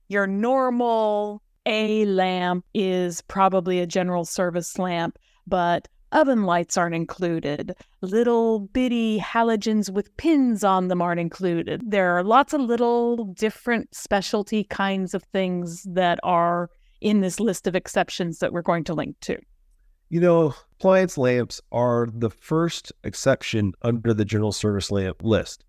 your 0.09 0.27
normal 0.27 1.43
A 1.67 2.05
lamp 2.07 2.65
is 2.75 3.23
probably 3.23 3.81
a 3.81 3.87
general 3.87 4.25
service 4.25 4.79
lamp, 4.79 5.19
but 5.47 5.89
Oven 6.13 6.45
lights 6.45 6.77
aren't 6.77 6.95
included. 6.95 7.75
Little 8.01 8.61
bitty 8.61 9.19
halogens 9.19 9.91
with 9.91 10.17
pins 10.17 10.65
on 10.65 10.89
them 10.89 11.03
aren't 11.03 11.21
included. 11.21 11.83
There 11.87 12.17
are 12.17 12.25
lots 12.25 12.53
of 12.53 12.61
little 12.61 13.27
different 13.27 13.95
specialty 13.95 14.65
kinds 14.65 15.15
of 15.15 15.23
things 15.25 15.83
that 15.85 16.19
are 16.23 16.71
in 17.01 17.21
this 17.21 17.39
list 17.39 17.67
of 17.67 17.77
exceptions 17.77 18.39
that 18.39 18.53
we're 18.53 18.63
going 18.63 18.85
to 18.85 18.95
link 18.95 19.17
to. 19.21 19.39
You 20.09 20.21
know, 20.21 20.55
appliance 20.79 21.19
lamps 21.19 21.61
are 21.71 22.09
the 22.13 22.31
first 22.31 22.93
exception 23.05 23.75
under 23.83 24.15
the 24.15 24.25
general 24.25 24.53
service 24.53 24.91
lamp 24.91 25.23
list. 25.23 25.65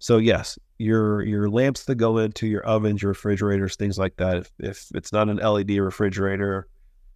So 0.00 0.18
yes, 0.18 0.58
your 0.78 1.22
your 1.22 1.48
lamps 1.48 1.84
that 1.84 1.94
go 1.94 2.18
into 2.18 2.48
your 2.48 2.64
ovens, 2.64 3.00
your 3.00 3.10
refrigerators, 3.10 3.76
things 3.76 3.96
like 3.96 4.16
that. 4.16 4.38
If, 4.38 4.52
if 4.58 4.86
it's 4.94 5.12
not 5.12 5.28
an 5.28 5.36
LED 5.36 5.70
refrigerator, 5.78 6.66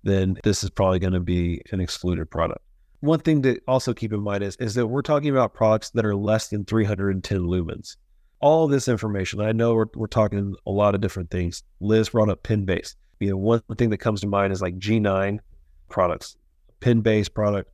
then 0.04 0.38
this 0.44 0.62
is 0.62 0.70
probably 0.70 1.00
going 1.00 1.12
to 1.12 1.20
be 1.20 1.60
an 1.72 1.80
excluded 1.80 2.30
product. 2.30 2.62
One 3.00 3.20
thing 3.20 3.42
to 3.42 3.60
also 3.68 3.94
keep 3.94 4.12
in 4.12 4.20
mind 4.20 4.42
is, 4.42 4.56
is 4.56 4.74
that 4.74 4.86
we're 4.86 5.02
talking 5.02 5.30
about 5.30 5.54
products 5.54 5.90
that 5.90 6.04
are 6.04 6.16
less 6.16 6.48
than 6.48 6.64
310 6.64 7.40
lumens. 7.40 7.96
All 8.40 8.68
this 8.68 8.88
information, 8.88 9.40
I 9.40 9.52
know 9.52 9.74
we're, 9.74 9.86
we're 9.94 10.06
talking 10.06 10.54
a 10.66 10.70
lot 10.70 10.94
of 10.94 11.00
different 11.00 11.30
things. 11.30 11.62
Liz 11.80 12.08
brought 12.08 12.28
up 12.28 12.42
pin 12.42 12.64
based. 12.64 12.96
You 13.20 13.30
know, 13.30 13.36
one 13.36 13.62
thing 13.76 13.90
that 13.90 13.98
comes 13.98 14.20
to 14.20 14.26
mind 14.26 14.52
is 14.52 14.62
like 14.62 14.78
G9 14.78 15.38
products, 15.88 16.36
pin 16.80 17.00
based 17.00 17.34
product 17.34 17.70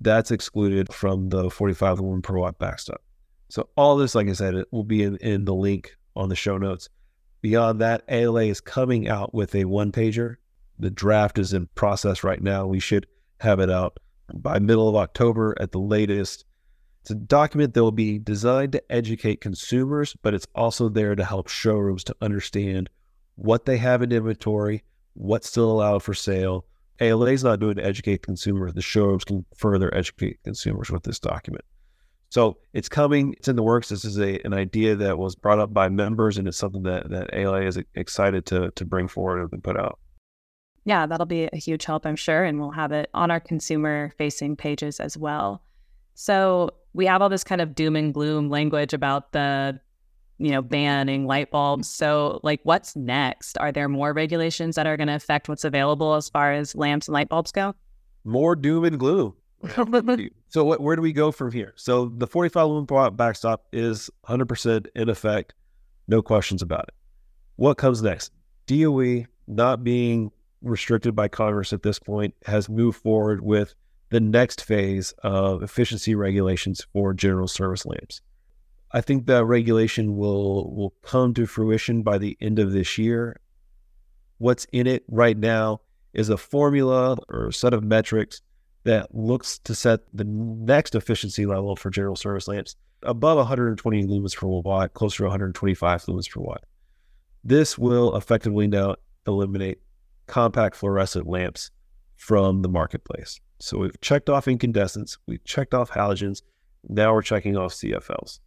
that's 0.00 0.30
excluded 0.30 0.92
from 0.92 1.28
the 1.28 1.50
45 1.50 2.00
lumen 2.00 2.22
per 2.22 2.36
watt 2.36 2.58
backstop. 2.58 3.02
So 3.48 3.68
all 3.76 3.96
this, 3.96 4.14
like 4.14 4.28
I 4.28 4.32
said, 4.32 4.54
it 4.54 4.68
will 4.70 4.84
be 4.84 5.02
in, 5.02 5.16
in 5.16 5.44
the 5.44 5.54
link 5.54 5.96
on 6.16 6.28
the 6.28 6.36
show 6.36 6.56
notes. 6.56 6.88
Beyond 7.42 7.80
that, 7.80 8.02
ALA 8.08 8.44
is 8.44 8.60
coming 8.60 9.08
out 9.08 9.34
with 9.34 9.54
a 9.54 9.64
one 9.64 9.92
pager. 9.92 10.36
The 10.78 10.90
draft 10.90 11.38
is 11.38 11.52
in 11.52 11.68
process 11.74 12.24
right 12.24 12.42
now. 12.42 12.66
We 12.66 12.80
should 12.80 13.06
have 13.40 13.60
it 13.60 13.70
out 13.70 13.98
by 14.34 14.58
middle 14.58 14.88
of 14.88 14.96
October 14.96 15.54
at 15.60 15.72
the 15.72 15.80
latest. 15.80 16.44
It's 17.02 17.10
a 17.10 17.14
document 17.14 17.74
that 17.74 17.82
will 17.82 17.92
be 17.92 18.18
designed 18.18 18.72
to 18.72 18.92
educate 18.92 19.40
consumers, 19.40 20.16
but 20.22 20.34
it's 20.34 20.46
also 20.54 20.88
there 20.88 21.14
to 21.14 21.24
help 21.24 21.48
showrooms 21.48 22.04
to 22.04 22.16
understand 22.20 22.90
what 23.36 23.64
they 23.64 23.78
have 23.78 24.02
in 24.02 24.12
inventory, 24.12 24.84
what's 25.14 25.48
still 25.48 25.70
allowed 25.70 26.02
for 26.02 26.14
sale. 26.14 26.66
ALA 27.00 27.30
is 27.30 27.42
not 27.42 27.60
doing 27.60 27.76
to 27.76 27.84
educate 27.84 28.22
consumers. 28.22 28.74
The 28.74 28.82
showrooms 28.82 29.24
can 29.24 29.46
further 29.56 29.94
educate 29.94 30.38
consumers 30.44 30.90
with 30.90 31.02
this 31.04 31.18
document. 31.18 31.64
So 32.28 32.58
it's 32.74 32.88
coming. 32.88 33.34
It's 33.38 33.48
in 33.48 33.56
the 33.56 33.62
works. 33.62 33.88
This 33.88 34.04
is 34.04 34.18
a, 34.18 34.38
an 34.44 34.52
idea 34.52 34.94
that 34.96 35.18
was 35.18 35.34
brought 35.34 35.58
up 35.58 35.72
by 35.72 35.88
members, 35.88 36.38
and 36.38 36.46
it's 36.46 36.58
something 36.58 36.84
that, 36.84 37.10
that 37.10 37.30
ALA 37.32 37.62
is 37.62 37.78
excited 37.94 38.46
to, 38.46 38.70
to 38.72 38.84
bring 38.84 39.08
forward 39.08 39.50
and 39.52 39.64
put 39.64 39.78
out 39.78 39.98
yeah, 40.84 41.06
that'll 41.06 41.26
be 41.26 41.48
a 41.52 41.56
huge 41.56 41.84
help, 41.84 42.06
I'm 42.06 42.16
sure. 42.16 42.44
And 42.44 42.58
we'll 42.58 42.70
have 42.70 42.92
it 42.92 43.10
on 43.14 43.30
our 43.30 43.40
consumer 43.40 44.12
facing 44.16 44.56
pages 44.56 45.00
as 45.00 45.16
well. 45.16 45.62
So 46.14 46.70
we 46.92 47.06
have 47.06 47.22
all 47.22 47.28
this 47.28 47.44
kind 47.44 47.60
of 47.60 47.74
doom 47.74 47.96
and 47.96 48.12
gloom 48.12 48.48
language 48.48 48.92
about 48.92 49.32
the, 49.32 49.78
you 50.38 50.50
know, 50.50 50.62
banning 50.62 51.26
light 51.26 51.50
bulbs. 51.50 51.88
So, 51.88 52.40
like, 52.42 52.60
what's 52.64 52.96
next? 52.96 53.58
Are 53.58 53.72
there 53.72 53.88
more 53.88 54.12
regulations 54.12 54.76
that 54.76 54.86
are 54.86 54.96
going 54.96 55.08
to 55.08 55.14
affect 55.14 55.48
what's 55.48 55.64
available 55.64 56.14
as 56.14 56.28
far 56.28 56.52
as 56.52 56.74
lamps 56.74 57.08
and 57.08 57.12
light 57.12 57.28
bulbs 57.28 57.52
go? 57.52 57.74
More 58.24 58.56
doom 58.56 58.84
and 58.84 58.98
gloom. 58.98 59.34
so, 60.48 60.64
what, 60.64 60.80
where 60.80 60.96
do 60.96 61.02
we 61.02 61.12
go 61.12 61.30
from 61.30 61.52
here? 61.52 61.74
So, 61.76 62.06
the 62.16 62.26
45 62.26 62.66
lumen 62.66 63.14
backstop 63.14 63.66
is 63.72 64.10
100% 64.26 64.86
in 64.94 65.08
effect, 65.08 65.54
no 66.08 66.22
questions 66.22 66.62
about 66.62 66.88
it. 66.88 66.94
What 67.56 67.76
comes 67.76 68.02
next? 68.02 68.32
DOE 68.66 69.26
not 69.46 69.84
being 69.84 70.32
restricted 70.62 71.14
by 71.14 71.28
Congress 71.28 71.72
at 71.72 71.82
this 71.82 71.98
point, 71.98 72.34
has 72.46 72.68
moved 72.68 73.00
forward 73.00 73.40
with 73.42 73.74
the 74.10 74.20
next 74.20 74.62
phase 74.62 75.12
of 75.22 75.62
efficiency 75.62 76.14
regulations 76.14 76.86
for 76.92 77.14
general 77.14 77.48
service 77.48 77.86
lamps. 77.86 78.20
I 78.92 79.00
think 79.00 79.26
that 79.26 79.44
regulation 79.44 80.16
will 80.16 80.74
will 80.74 80.94
come 81.02 81.32
to 81.34 81.46
fruition 81.46 82.02
by 82.02 82.18
the 82.18 82.36
end 82.40 82.58
of 82.58 82.72
this 82.72 82.98
year. 82.98 83.40
What's 84.38 84.66
in 84.72 84.86
it 84.86 85.04
right 85.08 85.36
now 85.36 85.82
is 86.12 86.28
a 86.28 86.36
formula 86.36 87.16
or 87.28 87.48
a 87.48 87.52
set 87.52 87.72
of 87.72 87.84
metrics 87.84 88.42
that 88.82 89.14
looks 89.14 89.58
to 89.60 89.74
set 89.74 90.00
the 90.12 90.24
next 90.24 90.94
efficiency 90.94 91.46
level 91.46 91.76
for 91.76 91.90
general 91.90 92.16
service 92.16 92.48
lamps 92.48 92.74
above 93.02 93.36
120 93.36 94.06
lumens 94.06 94.36
per 94.36 94.46
watt, 94.46 94.94
closer 94.94 95.18
to 95.18 95.24
125 95.24 96.04
lumens 96.04 96.30
per 96.30 96.40
watt. 96.40 96.64
This 97.44 97.78
will 97.78 98.16
effectively 98.16 98.66
now 98.66 98.96
eliminate 99.26 99.78
compact 100.30 100.76
fluorescent 100.76 101.26
lamps 101.26 101.72
from 102.16 102.62
the 102.62 102.68
marketplace. 102.68 103.40
So 103.58 103.78
we've 103.78 104.00
checked 104.00 104.30
off 104.30 104.46
incandescents, 104.46 105.18
we've 105.26 105.44
checked 105.44 105.74
off 105.74 105.90
halogens, 105.90 106.42
now 106.88 107.12
we're 107.12 107.22
checking 107.22 107.56
off 107.56 107.72
CFLs. 107.72 108.38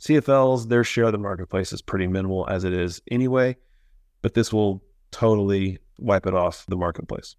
CFLs, 0.00 0.68
their 0.68 0.82
share 0.82 1.04
of 1.04 1.12
the 1.12 1.18
marketplace 1.18 1.72
is 1.72 1.80
pretty 1.80 2.08
minimal 2.08 2.46
as 2.48 2.64
it 2.64 2.72
is 2.72 3.00
anyway, 3.10 3.56
but 4.20 4.34
this 4.34 4.52
will 4.52 4.82
totally 5.12 5.78
wipe 5.98 6.26
it 6.26 6.34
off 6.34 6.66
the 6.66 6.76
marketplace. 6.76 7.36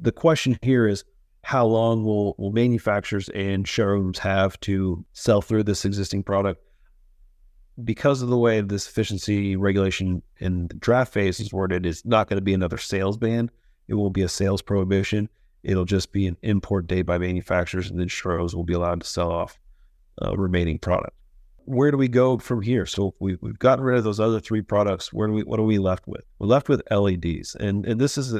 The 0.00 0.12
question 0.12 0.58
here 0.60 0.86
is 0.86 1.04
how 1.44 1.66
long 1.66 2.04
will, 2.04 2.34
will 2.36 2.52
manufacturers 2.52 3.28
and 3.30 3.66
showrooms 3.66 4.18
have 4.18 4.58
to 4.60 5.04
sell 5.12 5.40
through 5.40 5.62
this 5.62 5.84
existing 5.84 6.24
product 6.24 6.62
because 7.84 8.22
of 8.22 8.28
the 8.28 8.38
way 8.38 8.60
this 8.60 8.88
efficiency 8.88 9.56
regulation 9.56 10.22
in 10.38 10.68
the 10.68 10.74
draft 10.74 11.12
phase 11.12 11.40
is 11.40 11.52
worded, 11.52 11.86
it's 11.86 12.04
not 12.04 12.28
going 12.28 12.38
to 12.38 12.44
be 12.44 12.54
another 12.54 12.78
sales 12.78 13.16
ban. 13.16 13.50
It 13.86 13.94
will 13.94 14.10
be 14.10 14.22
a 14.22 14.28
sales 14.28 14.62
prohibition. 14.62 15.28
It'll 15.62 15.84
just 15.84 16.12
be 16.12 16.26
an 16.26 16.36
import 16.42 16.86
date 16.86 17.02
by 17.02 17.18
manufacturers, 17.18 17.90
and 17.90 17.98
then 17.98 18.08
Stros 18.08 18.54
will 18.54 18.64
be 18.64 18.74
allowed 18.74 19.00
to 19.00 19.06
sell 19.06 19.30
off 19.30 19.58
uh, 20.22 20.36
remaining 20.36 20.78
product. 20.78 21.14
Where 21.64 21.90
do 21.90 21.96
we 21.96 22.08
go 22.08 22.38
from 22.38 22.62
here? 22.62 22.86
So 22.86 23.14
we, 23.20 23.36
we've 23.40 23.58
gotten 23.58 23.84
rid 23.84 23.98
of 23.98 24.04
those 24.04 24.20
other 24.20 24.40
three 24.40 24.62
products. 24.62 25.12
Where 25.12 25.28
do 25.28 25.34
we? 25.34 25.42
What 25.42 25.60
are 25.60 25.64
we 25.64 25.78
left 25.78 26.06
with? 26.06 26.22
We're 26.38 26.46
left 26.46 26.68
with 26.68 26.82
LEDs, 26.90 27.54
and 27.56 27.84
and 27.84 28.00
this 28.00 28.16
is 28.16 28.34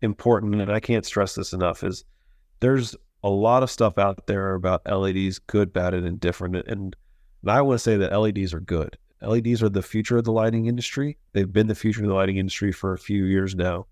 important, 0.00 0.60
and 0.60 0.72
I 0.72 0.80
can't 0.80 1.04
stress 1.04 1.34
this 1.34 1.52
enough. 1.52 1.84
Is 1.84 2.04
there's 2.60 2.96
a 3.22 3.28
lot 3.28 3.62
of 3.62 3.70
stuff 3.70 3.98
out 3.98 4.26
there 4.26 4.54
about 4.54 4.90
LEDs, 4.90 5.38
good, 5.40 5.72
bad, 5.72 5.92
and 5.92 6.06
indifferent, 6.06 6.56
and 6.66 6.96
and 7.42 7.50
I 7.50 7.62
want 7.62 7.78
to 7.78 7.82
say 7.82 7.96
that 7.96 8.18
LEDs 8.18 8.52
are 8.52 8.60
good. 8.60 8.96
LEDs 9.22 9.62
are 9.62 9.68
the 9.68 9.82
future 9.82 10.16
of 10.16 10.24
the 10.24 10.32
lighting 10.32 10.66
industry. 10.66 11.18
They've 11.32 11.52
been 11.52 11.66
the 11.66 11.74
future 11.74 12.02
of 12.02 12.08
the 12.08 12.14
lighting 12.14 12.38
industry 12.38 12.72
for 12.72 12.92
a 12.92 12.98
few 12.98 13.24
years 13.24 13.54
now. 13.54 13.86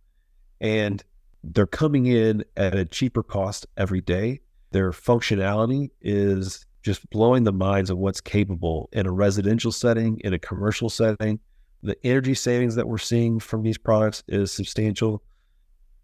And 0.61 1.03
they're 1.45 1.67
coming 1.67 2.07
in 2.07 2.45
at 2.57 2.75
a 2.75 2.85
cheaper 2.85 3.23
cost 3.23 3.67
every 3.77 4.01
day. 4.01 4.41
Their 4.73 4.91
functionality 4.91 5.91
is 6.01 6.67
just 6.83 7.09
blowing 7.11 7.45
the 7.45 7.53
minds 7.53 7.91
of 7.91 7.99
what's 7.99 8.21
capable 8.21 8.89
in 8.93 9.07
a 9.07 9.13
residential 9.13 9.73
setting, 9.73 10.21
in 10.21 10.33
a 10.33 10.39
commercial 10.39 10.89
setting. 10.89 11.39
The 11.83 11.97
energy 12.05 12.35
savings 12.35 12.75
that 12.75 12.89
we're 12.89 12.99
seeing 12.99 13.39
from 13.39 13.63
these 13.63 13.79
products 13.79 14.23
is 14.29 14.51
substantial. 14.51 15.23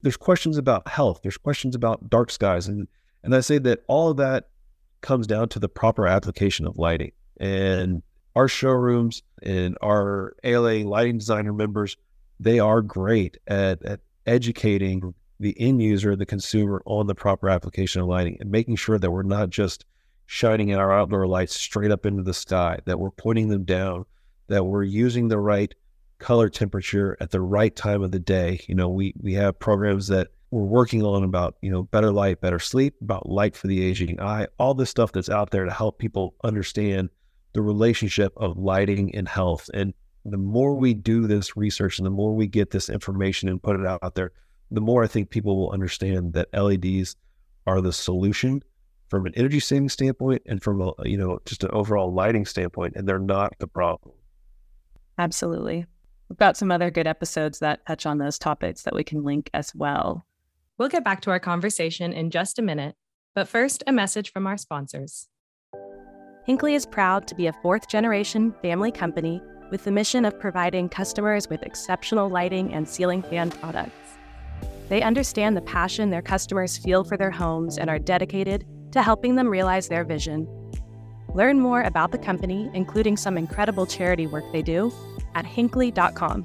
There's 0.02 0.16
questions 0.16 0.58
about 0.58 0.86
health, 0.86 1.20
there's 1.22 1.38
questions 1.38 1.74
about 1.74 2.10
dark 2.10 2.30
skies. 2.30 2.68
And, 2.68 2.86
and 3.22 3.34
I 3.34 3.40
say 3.40 3.58
that 3.58 3.82
all 3.88 4.10
of 4.10 4.18
that 4.18 4.48
comes 5.00 5.26
down 5.26 5.48
to 5.50 5.58
the 5.58 5.68
proper 5.68 6.06
application 6.06 6.66
of 6.66 6.78
lighting. 6.78 7.12
And 7.38 8.02
our 8.36 8.48
showrooms 8.48 9.22
and 9.42 9.76
our 9.82 10.34
ALA 10.44 10.84
lighting 10.84 11.18
designer 11.18 11.52
members, 11.52 11.96
they 12.40 12.58
are 12.58 12.82
great 12.82 13.38
at, 13.46 13.82
at 13.84 14.00
educating 14.26 15.14
the 15.40 15.58
end 15.60 15.82
user, 15.82 16.16
the 16.16 16.26
consumer 16.26 16.82
on 16.86 17.06
the 17.06 17.14
proper 17.14 17.48
application 17.48 18.00
of 18.00 18.08
lighting 18.08 18.36
and 18.40 18.50
making 18.50 18.76
sure 18.76 18.98
that 18.98 19.10
we're 19.10 19.22
not 19.22 19.50
just 19.50 19.84
shining 20.26 20.74
our 20.74 20.92
outdoor 20.92 21.26
lights 21.26 21.54
straight 21.54 21.90
up 21.90 22.06
into 22.06 22.22
the 22.22 22.34
sky, 22.34 22.78
that 22.86 22.98
we're 22.98 23.10
pointing 23.10 23.48
them 23.48 23.64
down, 23.64 24.04
that 24.48 24.64
we're 24.64 24.82
using 24.82 25.28
the 25.28 25.38
right 25.38 25.74
color 26.18 26.48
temperature 26.48 27.16
at 27.20 27.30
the 27.30 27.40
right 27.40 27.74
time 27.74 28.02
of 28.02 28.10
the 28.10 28.18
day. 28.18 28.60
You 28.66 28.74
know, 28.74 28.88
we 28.88 29.14
we 29.20 29.34
have 29.34 29.58
programs 29.58 30.08
that 30.08 30.28
we're 30.50 30.62
working 30.62 31.02
on 31.02 31.24
about, 31.24 31.56
you 31.60 31.70
know, 31.70 31.82
better 31.82 32.12
light, 32.12 32.40
better 32.40 32.58
sleep, 32.58 32.94
about 33.02 33.28
light 33.28 33.56
for 33.56 33.66
the 33.66 33.84
aging 33.84 34.20
eye, 34.20 34.46
all 34.58 34.72
this 34.72 34.90
stuff 34.90 35.12
that's 35.12 35.28
out 35.28 35.50
there 35.50 35.64
to 35.64 35.72
help 35.72 35.98
people 35.98 36.34
understand 36.44 37.10
the 37.54 37.62
relationship 37.62 38.32
of 38.36 38.58
lighting 38.58 39.14
and 39.14 39.26
health. 39.26 39.70
And 39.72 39.94
the 40.24 40.36
more 40.36 40.74
we 40.74 40.92
do 40.92 41.26
this 41.26 41.56
research 41.56 41.98
and 41.98 42.06
the 42.06 42.10
more 42.10 42.34
we 42.34 42.46
get 42.46 42.70
this 42.70 42.88
information 42.88 43.48
and 43.48 43.62
put 43.62 43.78
it 43.78 43.86
out 43.86 44.14
there, 44.14 44.32
the 44.70 44.80
more 44.80 45.02
I 45.04 45.06
think 45.06 45.30
people 45.30 45.56
will 45.56 45.70
understand 45.70 46.32
that 46.34 46.52
LEDs 46.52 47.16
are 47.66 47.80
the 47.80 47.92
solution 47.92 48.62
from 49.08 49.26
an 49.26 49.32
energy 49.36 49.60
saving 49.60 49.88
standpoint 49.88 50.42
and 50.46 50.62
from 50.62 50.80
a 50.80 50.92
you 51.04 51.16
know 51.16 51.38
just 51.46 51.62
an 51.62 51.70
overall 51.72 52.12
lighting 52.12 52.46
standpoint, 52.46 52.94
and 52.96 53.08
they're 53.08 53.18
not 53.18 53.52
the 53.58 53.68
problem. 53.68 54.14
Absolutely. 55.18 55.86
We've 56.28 56.38
got 56.38 56.56
some 56.56 56.72
other 56.72 56.90
good 56.90 57.06
episodes 57.06 57.60
that 57.60 57.86
touch 57.86 58.06
on 58.06 58.18
those 58.18 58.38
topics 58.38 58.82
that 58.82 58.94
we 58.94 59.04
can 59.04 59.22
link 59.22 59.50
as 59.54 59.74
well. 59.74 60.26
We'll 60.78 60.88
get 60.88 61.04
back 61.04 61.20
to 61.22 61.30
our 61.30 61.38
conversation 61.38 62.12
in 62.12 62.30
just 62.30 62.58
a 62.58 62.62
minute, 62.62 62.96
but 63.34 63.46
first, 63.46 63.84
a 63.86 63.92
message 63.92 64.32
from 64.32 64.46
our 64.46 64.56
sponsors. 64.56 65.28
Hinkley 66.46 66.74
is 66.74 66.84
proud 66.84 67.26
to 67.28 67.34
be 67.34 67.46
a 67.46 67.54
fourth 67.54 67.88
generation 67.88 68.52
family 68.60 68.92
company 68.92 69.40
with 69.70 69.84
the 69.84 69.90
mission 69.90 70.26
of 70.26 70.38
providing 70.38 70.90
customers 70.90 71.48
with 71.48 71.62
exceptional 71.62 72.28
lighting 72.28 72.74
and 72.74 72.86
ceiling 72.86 73.22
fan 73.22 73.50
products. 73.50 74.18
They 74.90 75.00
understand 75.00 75.56
the 75.56 75.62
passion 75.62 76.10
their 76.10 76.20
customers 76.20 76.76
feel 76.76 77.02
for 77.02 77.16
their 77.16 77.30
homes 77.30 77.78
and 77.78 77.88
are 77.88 77.98
dedicated 77.98 78.66
to 78.92 79.02
helping 79.02 79.36
them 79.36 79.48
realize 79.48 79.88
their 79.88 80.04
vision. 80.04 80.46
Learn 81.32 81.60
more 81.60 81.80
about 81.80 82.12
the 82.12 82.18
company, 82.18 82.70
including 82.74 83.16
some 83.16 83.38
incredible 83.38 83.86
charity 83.86 84.26
work 84.26 84.44
they 84.52 84.60
do, 84.60 84.92
at 85.34 85.46
hinkley.com. 85.46 86.44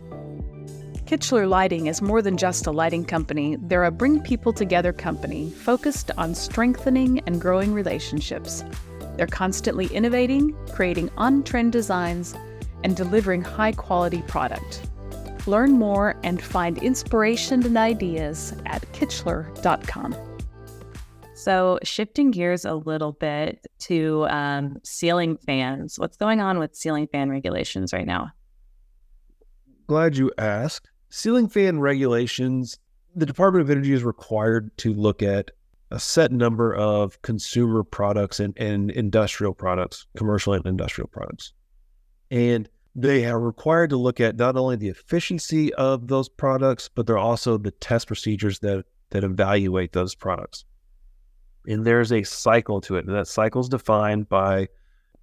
Kichler 1.05 1.49
Lighting 1.49 1.87
is 1.87 2.01
more 2.01 2.21
than 2.21 2.37
just 2.37 2.67
a 2.67 2.71
lighting 2.71 3.03
company. 3.03 3.57
They're 3.59 3.83
a 3.83 3.91
bring 3.91 4.21
people 4.21 4.53
together 4.53 4.93
company 4.93 5.49
focused 5.49 6.09
on 6.17 6.35
strengthening 6.35 7.19
and 7.27 7.41
growing 7.41 7.73
relationships. 7.73 8.63
They're 9.19 9.27
constantly 9.27 9.87
innovating, 9.87 10.55
creating 10.71 11.11
on 11.17 11.43
trend 11.43 11.73
designs, 11.73 12.33
and 12.85 12.95
delivering 12.95 13.41
high 13.41 13.73
quality 13.73 14.21
product. 14.21 14.89
Learn 15.45 15.73
more 15.73 16.17
and 16.23 16.41
find 16.41 16.77
inspiration 16.77 17.65
and 17.65 17.77
ideas 17.77 18.53
at 18.65 18.83
Kichler.com. 18.93 20.15
So, 21.35 21.79
shifting 21.83 22.31
gears 22.31 22.63
a 22.63 22.75
little 22.75 23.11
bit 23.11 23.67
to 23.79 24.25
um, 24.29 24.77
ceiling 24.85 25.35
fans, 25.35 25.99
what's 25.99 26.15
going 26.15 26.39
on 26.39 26.57
with 26.57 26.73
ceiling 26.73 27.07
fan 27.11 27.29
regulations 27.29 27.91
right 27.91 28.07
now? 28.07 28.31
Glad 29.87 30.15
you 30.15 30.31
asked. 30.37 30.89
Ceiling 31.09 31.49
fan 31.49 31.81
regulations, 31.81 32.79
the 33.13 33.25
Department 33.25 33.63
of 33.63 33.69
Energy 33.69 33.91
is 33.91 34.05
required 34.05 34.71
to 34.77 34.93
look 34.93 35.21
at 35.21 35.51
a 35.91 35.99
set 35.99 36.31
number 36.31 36.73
of 36.75 37.21
consumer 37.21 37.83
products 37.83 38.39
and, 38.39 38.57
and 38.57 38.91
industrial 38.91 39.53
products, 39.53 40.05
commercial 40.15 40.53
and 40.53 40.65
industrial 40.65 41.07
products. 41.07 41.53
And 42.29 42.69
they 42.95 43.25
are 43.25 43.39
required 43.39 43.89
to 43.91 43.97
look 43.97 44.19
at 44.19 44.35
not 44.35 44.55
only 44.55 44.75
the 44.75 44.89
efficiency 44.89 45.73
of 45.75 46.07
those 46.07 46.29
products, 46.29 46.89
but 46.93 47.07
they're 47.07 47.17
also 47.17 47.57
the 47.57 47.71
test 47.71 48.07
procedures 48.07 48.59
that, 48.59 48.85
that 49.11 49.23
evaluate 49.23 49.93
those 49.93 50.15
products. 50.15 50.65
And 51.67 51.85
there's 51.85 52.11
a 52.11 52.23
cycle 52.23 52.81
to 52.81 52.95
it. 52.95 53.05
And 53.05 53.15
that 53.15 53.27
cycle 53.27 53.61
is 53.61 53.69
defined 53.69 54.29
by 54.29 54.67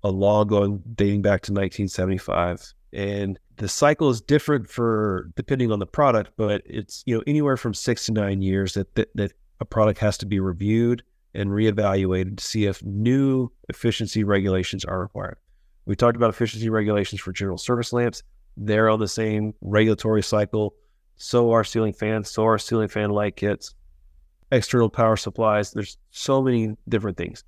a 0.02 0.10
law 0.10 0.44
going 0.44 0.82
dating 0.94 1.22
back 1.22 1.42
to 1.42 1.52
1975. 1.52 2.74
And 2.92 3.38
the 3.56 3.68
cycle 3.68 4.10
is 4.10 4.20
different 4.20 4.68
for 4.68 5.30
depending 5.34 5.72
on 5.72 5.78
the 5.78 5.86
product, 5.86 6.30
but 6.36 6.62
it's 6.64 7.02
you 7.06 7.16
know 7.16 7.22
anywhere 7.26 7.56
from 7.56 7.74
six 7.74 8.06
to 8.06 8.12
nine 8.12 8.42
years 8.42 8.74
that 8.74 8.94
that, 8.94 9.08
that 9.14 9.32
a 9.60 9.64
product 9.64 9.98
has 10.00 10.18
to 10.18 10.26
be 10.26 10.40
reviewed 10.40 11.02
and 11.34 11.50
reevaluated 11.50 12.38
to 12.38 12.44
see 12.44 12.64
if 12.66 12.82
new 12.82 13.50
efficiency 13.68 14.24
regulations 14.24 14.84
are 14.84 15.00
required. 15.00 15.36
We 15.84 15.94
talked 15.94 16.16
about 16.16 16.30
efficiency 16.30 16.68
regulations 16.68 17.20
for 17.20 17.32
general 17.32 17.58
service 17.58 17.92
lamps. 17.92 18.22
They're 18.56 18.88
on 18.88 19.00
the 19.00 19.08
same 19.08 19.54
regulatory 19.60 20.22
cycle. 20.22 20.74
So 21.16 21.52
are 21.52 21.64
ceiling 21.64 21.92
fans, 21.92 22.30
so 22.30 22.46
are 22.46 22.58
ceiling 22.58 22.88
fan 22.88 23.10
light 23.10 23.36
kits, 23.36 23.74
external 24.50 24.90
power 24.90 25.16
supplies. 25.16 25.72
There's 25.72 25.96
so 26.10 26.42
many 26.42 26.76
different 26.88 27.16
things. 27.16 27.44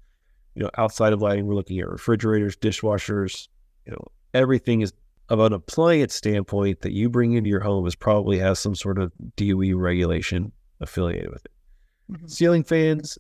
You 0.55 0.65
know, 0.65 0.71
outside 0.79 1.13
of 1.13 1.21
lighting, 1.21 1.47
we're 1.47 1.55
looking 1.55 1.79
at 1.79 1.89
refrigerators, 1.89 2.57
dishwashers, 2.57 3.49
you 3.87 3.93
know, 3.93 4.07
everything 4.35 4.81
is 4.81 4.93
of 5.29 5.41
an 5.41 5.53
appliance 5.53 6.15
standpoint 6.15 6.81
that 6.81 6.93
you 6.93 7.11
bring 7.11 7.35
into 7.35 7.51
your 7.51 7.61
home 7.61 7.87
is 7.87 7.95
probably 7.95 8.39
has 8.39 8.59
some 8.59 8.75
sort 8.75 8.99
of 8.99 9.13
DOE 9.37 9.77
regulation 9.77 10.53
affiliated 10.81 11.31
with 11.31 11.45
it. 11.45 11.53
Mm-hmm. 12.11 12.27
Ceiling 12.27 12.65
fans 12.65 13.19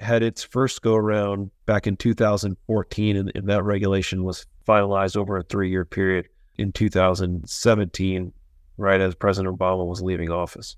had 0.00 0.22
its 0.22 0.42
first 0.42 0.82
go 0.82 0.94
around 0.94 1.50
back 1.66 1.86
in 1.86 1.96
2014, 1.96 3.16
and, 3.16 3.32
and 3.34 3.48
that 3.48 3.62
regulation 3.62 4.24
was 4.24 4.46
finalized 4.66 5.16
over 5.16 5.36
a 5.36 5.42
three 5.42 5.70
year 5.70 5.84
period 5.84 6.28
in 6.56 6.72
2017, 6.72 8.32
right 8.78 9.00
as 9.00 9.14
President 9.14 9.58
Obama 9.58 9.86
was 9.86 10.00
leaving 10.00 10.30
office. 10.30 10.76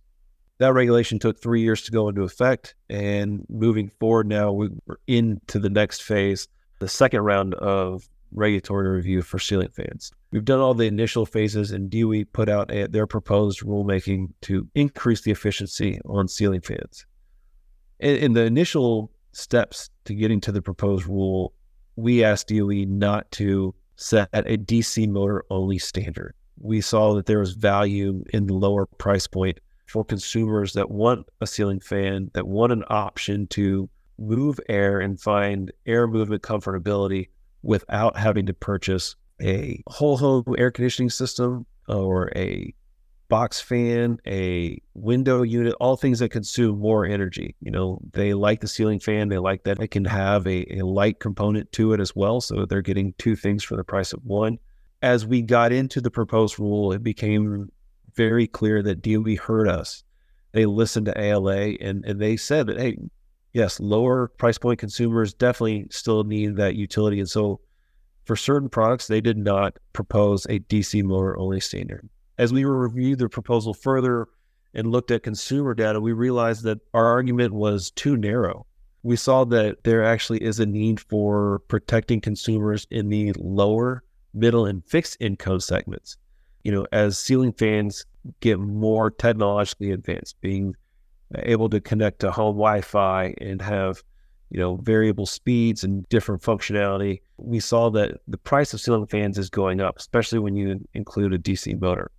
That 0.58 0.72
regulation 0.72 1.18
took 1.18 1.40
three 1.40 1.62
years 1.62 1.82
to 1.82 1.92
go 1.92 2.08
into 2.08 2.22
effect. 2.22 2.74
And 2.88 3.44
moving 3.48 3.90
forward 4.00 4.28
now, 4.28 4.52
we're 4.52 4.70
into 5.06 5.58
the 5.58 5.70
next 5.70 6.02
phase, 6.02 6.48
the 6.78 6.88
second 6.88 7.22
round 7.22 7.54
of 7.54 8.08
regulatory 8.32 8.88
review 8.88 9.22
for 9.22 9.38
ceiling 9.38 9.68
fans. 9.68 10.12
We've 10.30 10.44
done 10.44 10.60
all 10.60 10.74
the 10.74 10.86
initial 10.86 11.26
phases, 11.26 11.70
and 11.70 11.90
DOE 11.90 12.24
put 12.32 12.48
out 12.48 12.70
a, 12.70 12.88
their 12.88 13.06
proposed 13.06 13.62
rulemaking 13.62 14.32
to 14.42 14.68
increase 14.74 15.22
the 15.22 15.30
efficiency 15.30 16.00
on 16.06 16.28
ceiling 16.28 16.60
fans. 16.60 17.06
In, 18.00 18.16
in 18.16 18.32
the 18.32 18.44
initial 18.44 19.10
steps 19.32 19.90
to 20.04 20.14
getting 20.14 20.40
to 20.42 20.52
the 20.52 20.62
proposed 20.62 21.06
rule, 21.06 21.52
we 21.96 22.24
asked 22.24 22.48
DOE 22.48 22.84
not 22.86 23.30
to 23.32 23.74
set 23.96 24.28
a 24.32 24.56
DC 24.56 25.08
motor 25.08 25.44
only 25.50 25.78
standard. 25.78 26.34
We 26.60 26.80
saw 26.80 27.14
that 27.14 27.26
there 27.26 27.40
was 27.40 27.52
value 27.52 28.24
in 28.32 28.46
the 28.46 28.54
lower 28.54 28.86
price 28.86 29.26
point 29.26 29.60
for 29.86 30.04
consumers 30.04 30.72
that 30.72 30.90
want 30.90 31.26
a 31.40 31.46
ceiling 31.46 31.80
fan, 31.80 32.30
that 32.34 32.46
want 32.46 32.72
an 32.72 32.84
option 32.88 33.46
to 33.48 33.88
move 34.18 34.58
air 34.68 35.00
and 35.00 35.20
find 35.20 35.72
air 35.86 36.06
movement 36.06 36.42
comfortability 36.42 37.28
without 37.62 38.16
having 38.16 38.46
to 38.46 38.54
purchase 38.54 39.16
a 39.42 39.82
whole 39.88 40.16
home 40.16 40.44
air 40.58 40.70
conditioning 40.70 41.10
system 41.10 41.66
or 41.88 42.30
a 42.36 42.72
box 43.34 43.60
fan, 43.60 44.16
a 44.28 44.80
window 44.94 45.42
unit, 45.42 45.74
all 45.80 45.96
things 45.96 46.20
that 46.20 46.28
consume 46.28 46.78
more 46.78 47.04
energy. 47.04 47.56
You 47.60 47.72
know, 47.72 47.98
they 48.12 48.32
like 48.32 48.60
the 48.60 48.68
ceiling 48.68 49.00
fan. 49.00 49.28
They 49.28 49.38
like 49.38 49.64
that 49.64 49.82
it 49.82 49.88
can 49.88 50.04
have 50.04 50.46
a, 50.46 50.78
a 50.78 50.86
light 50.86 51.18
component 51.18 51.72
to 51.72 51.94
it 51.94 51.98
as 51.98 52.14
well. 52.14 52.40
So 52.40 52.64
they're 52.64 52.80
getting 52.80 53.12
two 53.18 53.34
things 53.34 53.64
for 53.64 53.74
the 53.74 53.82
price 53.82 54.12
of 54.12 54.24
one. 54.24 54.60
As 55.02 55.26
we 55.26 55.42
got 55.42 55.72
into 55.72 56.00
the 56.00 56.12
proposed 56.12 56.60
rule, 56.60 56.92
it 56.92 57.02
became 57.02 57.72
very 58.14 58.46
clear 58.46 58.84
that 58.84 59.02
DOE 59.02 59.34
heard 59.34 59.66
us. 59.66 60.04
They 60.52 60.64
listened 60.64 61.06
to 61.06 61.20
ALA 61.20 61.72
and, 61.80 62.04
and 62.04 62.20
they 62.20 62.36
said 62.36 62.68
that, 62.68 62.78
hey, 62.78 62.98
yes, 63.52 63.80
lower 63.80 64.28
price 64.28 64.58
point 64.58 64.78
consumers 64.78 65.34
definitely 65.34 65.88
still 65.90 66.22
need 66.22 66.54
that 66.54 66.76
utility. 66.76 67.18
And 67.18 67.28
so 67.28 67.58
for 68.26 68.36
certain 68.36 68.68
products, 68.68 69.08
they 69.08 69.20
did 69.20 69.38
not 69.38 69.76
propose 69.92 70.44
a 70.44 70.60
DC 70.60 71.02
motor 71.02 71.36
only 71.36 71.58
standard 71.58 72.08
as 72.38 72.52
we 72.52 72.64
reviewed 72.64 73.18
the 73.18 73.28
proposal 73.28 73.74
further 73.74 74.28
and 74.74 74.90
looked 74.90 75.10
at 75.10 75.22
consumer 75.22 75.74
data, 75.74 76.00
we 76.00 76.12
realized 76.12 76.64
that 76.64 76.80
our 76.92 77.06
argument 77.06 77.54
was 77.54 77.90
too 77.92 78.16
narrow. 78.16 78.66
We 79.02 79.16
saw 79.16 79.44
that 79.44 79.84
there 79.84 80.02
actually 80.02 80.42
is 80.42 80.58
a 80.58 80.66
need 80.66 80.98
for 80.98 81.60
protecting 81.68 82.20
consumers 82.20 82.86
in 82.90 83.08
the 83.08 83.32
lower, 83.36 84.02
middle, 84.32 84.66
and 84.66 84.84
fixed 84.84 85.18
income 85.20 85.60
segments. 85.60 86.16
You 86.64 86.72
know, 86.72 86.86
as 86.90 87.18
ceiling 87.18 87.52
fans 87.52 88.04
get 88.40 88.58
more 88.58 89.10
technologically 89.10 89.90
advanced, 89.90 90.40
being 90.40 90.74
able 91.36 91.68
to 91.68 91.80
connect 91.80 92.20
to 92.20 92.32
home 92.32 92.56
Wi 92.56 92.80
Fi 92.80 93.34
and 93.38 93.60
have, 93.60 94.02
you 94.50 94.58
know, 94.58 94.76
variable 94.76 95.26
speeds 95.26 95.84
and 95.84 96.08
different 96.08 96.42
functionality, 96.42 97.20
we 97.36 97.60
saw 97.60 97.90
that 97.90 98.18
the 98.26 98.38
price 98.38 98.72
of 98.72 98.80
ceiling 98.80 99.06
fans 99.06 99.36
is 99.36 99.50
going 99.50 99.80
up, 99.82 99.98
especially 99.98 100.38
when 100.38 100.56
you 100.56 100.80
include 100.94 101.34
a 101.34 101.38
DC 101.38 101.78
motor 101.78 102.10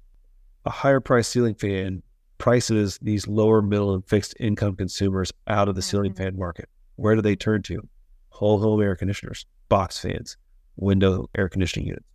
a 0.66 0.70
higher 0.70 1.00
price 1.00 1.28
ceiling 1.28 1.56
fan 1.56 2.02
prices 2.38 3.00
these 3.02 3.28
lower, 3.28 3.62
middle, 3.62 3.94
and 3.94 4.06
fixed 4.08 4.36
income 4.40 4.76
consumers 4.76 5.32
out 5.48 5.70
of 5.70 5.76
the 5.76 5.82
ceiling 5.82 6.12
mm-hmm. 6.12 6.24
fan 6.24 6.38
market. 6.38 6.70
Where 6.96 7.16
do 7.16 7.22
they 7.22 7.36
turn 7.36 7.62
to? 7.64 7.88
Whole 8.30 8.60
home 8.60 8.82
air 8.82 8.96
conditioners, 8.96 9.46
box 9.70 10.00
fans, 10.00 10.38
window 10.76 11.30
air 11.38 11.50
conditioning 11.50 11.88
units. 11.88 12.06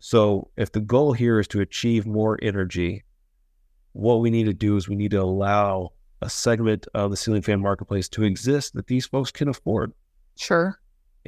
So, 0.00 0.50
if 0.56 0.70
the 0.70 0.80
goal 0.80 1.12
here 1.12 1.40
is 1.40 1.48
to 1.48 1.60
achieve 1.60 2.06
more 2.06 2.38
energy, 2.40 3.02
what 3.92 4.20
we 4.20 4.30
need 4.30 4.44
to 4.44 4.54
do 4.54 4.76
is 4.76 4.88
we 4.88 4.94
need 4.94 5.10
to 5.10 5.20
allow 5.20 5.92
a 6.22 6.30
segment 6.30 6.86
of 6.94 7.10
the 7.10 7.16
ceiling 7.16 7.42
fan 7.42 7.60
marketplace 7.60 8.08
to 8.10 8.22
exist 8.22 8.74
that 8.74 8.86
these 8.86 9.06
folks 9.06 9.32
can 9.32 9.48
afford. 9.48 9.92
Sure. 10.36 10.78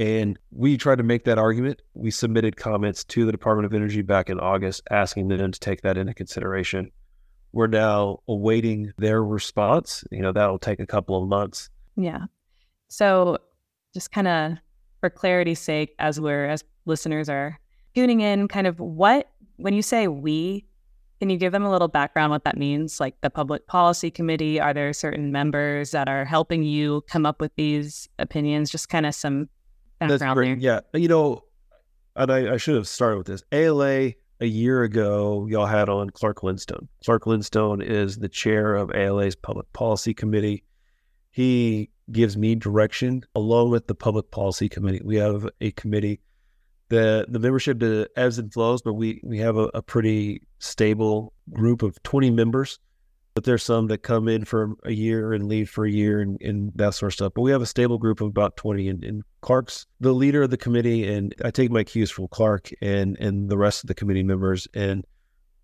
And 0.00 0.38
we 0.50 0.78
tried 0.78 0.96
to 0.96 1.04
make 1.04 1.24
that 1.24 1.36
argument. 1.36 1.82
We 1.92 2.10
submitted 2.10 2.56
comments 2.56 3.04
to 3.04 3.26
the 3.26 3.32
Department 3.32 3.66
of 3.66 3.74
Energy 3.74 4.00
back 4.00 4.30
in 4.30 4.40
August, 4.40 4.82
asking 4.90 5.28
them 5.28 5.52
to 5.52 5.60
take 5.60 5.82
that 5.82 5.98
into 5.98 6.14
consideration. 6.14 6.90
We're 7.52 7.66
now 7.66 8.20
awaiting 8.26 8.92
their 8.96 9.22
response. 9.22 10.02
You 10.10 10.22
know, 10.22 10.32
that'll 10.32 10.58
take 10.58 10.80
a 10.80 10.86
couple 10.86 11.22
of 11.22 11.28
months. 11.28 11.68
Yeah. 11.96 12.24
So, 12.88 13.36
just 13.92 14.10
kind 14.10 14.26
of 14.26 14.52
for 15.00 15.10
clarity's 15.10 15.60
sake, 15.60 15.94
as 15.98 16.18
we're, 16.18 16.46
as 16.46 16.64
listeners 16.86 17.28
are 17.28 17.60
tuning 17.94 18.22
in, 18.22 18.48
kind 18.48 18.66
of 18.66 18.80
what, 18.80 19.28
when 19.56 19.74
you 19.74 19.82
say 19.82 20.08
we, 20.08 20.64
Can 21.20 21.28
you 21.28 21.36
give 21.36 21.52
them 21.52 21.64
a 21.64 21.70
little 21.70 21.88
background 21.88 22.30
what 22.30 22.44
that 22.44 22.56
means? 22.56 22.98
Like 22.98 23.20
the 23.20 23.28
public 23.28 23.66
policy 23.66 24.10
committee, 24.10 24.58
are 24.58 24.72
there 24.72 24.90
certain 24.94 25.30
members 25.30 25.90
that 25.90 26.08
are 26.08 26.24
helping 26.24 26.62
you 26.62 27.02
come 27.08 27.26
up 27.26 27.42
with 27.42 27.54
these 27.56 28.08
opinions? 28.18 28.70
Just 28.70 28.88
kind 28.88 29.04
of 29.04 29.14
some 29.14 29.50
background 30.00 30.38
there. 30.38 30.56
Yeah. 30.56 30.80
You 30.92 31.08
know, 31.08 31.44
and 32.16 32.30
I, 32.30 32.54
I, 32.54 32.56
should 32.56 32.74
have 32.74 32.88
started 32.88 33.18
with 33.18 33.26
this. 33.26 33.42
ALA 33.52 34.12
a 34.40 34.46
year 34.46 34.82
ago, 34.82 35.46
y'all 35.48 35.66
had 35.66 35.88
on 35.88 36.10
Clark 36.10 36.42
Lindstone. 36.42 36.88
Clark 37.04 37.26
Lindstone 37.26 37.80
is 37.80 38.18
the 38.18 38.28
chair 38.28 38.74
of 38.74 38.90
ALA's 38.90 39.36
public 39.36 39.72
policy 39.72 40.14
committee. 40.14 40.64
He 41.30 41.90
gives 42.10 42.36
me 42.36 42.56
direction 42.56 43.22
along 43.34 43.70
with 43.70 43.86
the 43.86 43.94
public 43.94 44.30
policy 44.30 44.68
committee. 44.68 45.00
We 45.04 45.16
have 45.16 45.48
a 45.60 45.70
committee 45.72 46.20
the 46.90 47.24
the 47.28 47.38
membership 47.38 47.82
ebbs 48.16 48.38
and 48.38 48.52
flows, 48.52 48.82
but 48.82 48.94
we 48.94 49.20
we 49.24 49.38
have 49.38 49.56
a, 49.56 49.70
a, 49.72 49.80
pretty 49.80 50.42
stable 50.58 51.32
group 51.52 51.82
of 51.82 52.00
20 52.02 52.30
members. 52.30 52.78
But 53.34 53.44
there's 53.44 53.62
some 53.62 53.86
that 53.86 53.98
come 53.98 54.28
in 54.28 54.44
for 54.44 54.74
a 54.84 54.92
year 54.92 55.32
and 55.32 55.46
leave 55.46 55.70
for 55.70 55.84
a 55.84 55.90
year 55.90 56.20
and, 56.20 56.40
and 56.42 56.72
that 56.74 56.94
sort 56.94 57.10
of 57.10 57.14
stuff. 57.14 57.32
But 57.34 57.42
we 57.42 57.52
have 57.52 57.62
a 57.62 57.66
stable 57.66 57.96
group 57.96 58.20
of 58.20 58.26
about 58.26 58.56
20. 58.56 58.88
And, 58.88 59.04
and 59.04 59.22
Clark's 59.40 59.86
the 60.00 60.12
leader 60.12 60.42
of 60.42 60.50
the 60.50 60.56
committee, 60.56 61.06
and 61.12 61.34
I 61.44 61.50
take 61.50 61.70
my 61.70 61.84
cues 61.84 62.10
from 62.10 62.28
Clark 62.28 62.70
and 62.82 63.16
and 63.18 63.48
the 63.48 63.58
rest 63.58 63.84
of 63.84 63.88
the 63.88 63.94
committee 63.94 64.24
members. 64.24 64.66
And 64.74 65.04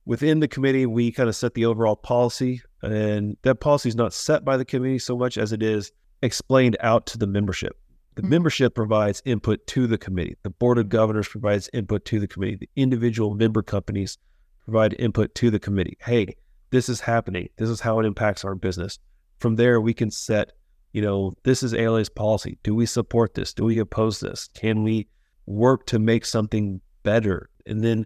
within 0.04 0.40
the 0.40 0.48
committee, 0.48 0.86
we 0.86 1.10
kind 1.10 1.28
of 1.28 1.36
set 1.36 1.54
the 1.54 1.66
overall 1.66 1.96
policy, 1.96 2.62
and 2.82 3.36
that 3.42 3.56
policy 3.56 3.88
is 3.88 3.96
not 3.96 4.14
set 4.14 4.44
by 4.44 4.56
the 4.56 4.64
committee 4.64 4.98
so 4.98 5.16
much 5.16 5.36
as 5.36 5.52
it 5.52 5.62
is 5.62 5.92
explained 6.22 6.76
out 6.80 7.06
to 7.06 7.18
the 7.18 7.26
membership. 7.26 7.76
The 8.14 8.22
mm-hmm. 8.22 8.30
membership 8.30 8.74
provides 8.74 9.22
input 9.26 9.66
to 9.68 9.86
the 9.86 9.98
committee. 9.98 10.36
The 10.42 10.50
board 10.50 10.78
of 10.78 10.88
governors 10.88 11.28
provides 11.28 11.68
input 11.74 12.06
to 12.06 12.18
the 12.18 12.26
committee. 12.26 12.56
The 12.56 12.70
individual 12.74 13.34
member 13.34 13.62
companies 13.62 14.16
provide 14.64 14.94
input 14.98 15.34
to 15.36 15.50
the 15.50 15.58
committee. 15.58 15.98
Hey, 16.00 16.34
this 16.76 16.90
is 16.90 17.00
happening. 17.00 17.48
This 17.56 17.70
is 17.70 17.80
how 17.80 17.98
it 18.00 18.04
impacts 18.04 18.44
our 18.44 18.54
business. 18.54 18.98
From 19.38 19.56
there, 19.56 19.80
we 19.80 19.94
can 19.94 20.10
set, 20.10 20.52
you 20.92 21.00
know, 21.00 21.32
this 21.42 21.62
is 21.62 21.72
ALA's 21.72 22.10
policy. 22.10 22.58
Do 22.64 22.74
we 22.74 22.84
support 22.84 23.32
this? 23.32 23.54
Do 23.54 23.64
we 23.64 23.78
oppose 23.78 24.20
this? 24.20 24.50
Can 24.52 24.82
we 24.82 25.08
work 25.46 25.86
to 25.86 25.98
make 25.98 26.26
something 26.26 26.82
better? 27.02 27.48
And 27.64 27.82
then, 27.82 28.04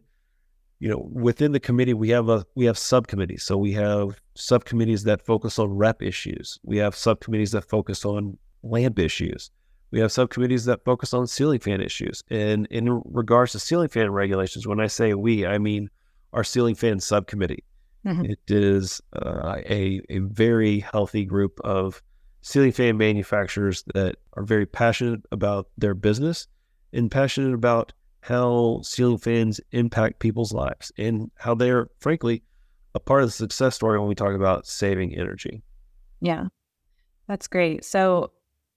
you 0.78 0.88
know, 0.88 1.08
within 1.10 1.50
the 1.50 1.58
committee, 1.58 1.94
we 1.94 2.10
have 2.10 2.28
a 2.28 2.46
we 2.54 2.64
have 2.66 2.78
subcommittees. 2.78 3.42
So 3.42 3.56
we 3.56 3.72
have 3.72 4.20
subcommittees 4.36 5.02
that 5.02 5.26
focus 5.26 5.58
on 5.58 5.70
rep 5.70 6.00
issues. 6.00 6.60
We 6.62 6.76
have 6.76 6.94
subcommittees 6.94 7.50
that 7.50 7.68
focus 7.68 8.04
on 8.04 8.38
lamp 8.62 9.00
issues. 9.00 9.50
We 9.90 9.98
have 9.98 10.12
subcommittees 10.12 10.64
that 10.66 10.84
focus 10.84 11.12
on 11.12 11.26
ceiling 11.26 11.58
fan 11.58 11.80
issues. 11.80 12.22
And 12.30 12.66
in 12.66 13.02
regards 13.04 13.50
to 13.50 13.58
ceiling 13.58 13.88
fan 13.88 14.12
regulations, 14.12 14.68
when 14.68 14.78
I 14.78 14.86
say 14.86 15.14
we, 15.14 15.44
I 15.44 15.58
mean 15.58 15.90
our 16.32 16.44
ceiling 16.44 16.76
fan 16.76 17.00
subcommittee. 17.00 17.64
Mm-hmm. 18.06 18.24
It 18.24 18.38
is 18.48 19.00
uh, 19.14 19.56
a, 19.66 20.00
a 20.08 20.18
very 20.18 20.80
healthy 20.80 21.24
group 21.24 21.60
of 21.64 22.02
ceiling 22.42 22.72
fan 22.72 22.96
manufacturers 22.96 23.84
that 23.94 24.16
are 24.34 24.42
very 24.42 24.66
passionate 24.66 25.20
about 25.30 25.68
their 25.76 25.94
business 25.94 26.48
and 26.92 27.10
passionate 27.10 27.54
about 27.54 27.92
how 28.22 28.80
ceiling 28.82 29.18
fans 29.18 29.60
impact 29.72 30.18
people's 30.18 30.52
lives 30.52 30.92
and 30.98 31.30
how 31.36 31.54
they're, 31.54 31.88
frankly, 32.00 32.42
a 32.94 33.00
part 33.00 33.22
of 33.22 33.28
the 33.28 33.32
success 33.32 33.74
story 33.74 33.98
when 33.98 34.08
we 34.08 34.14
talk 34.14 34.34
about 34.34 34.66
saving 34.66 35.14
energy. 35.14 35.62
Yeah, 36.20 36.46
that's 37.28 37.46
great. 37.46 37.84
So, 37.84 38.32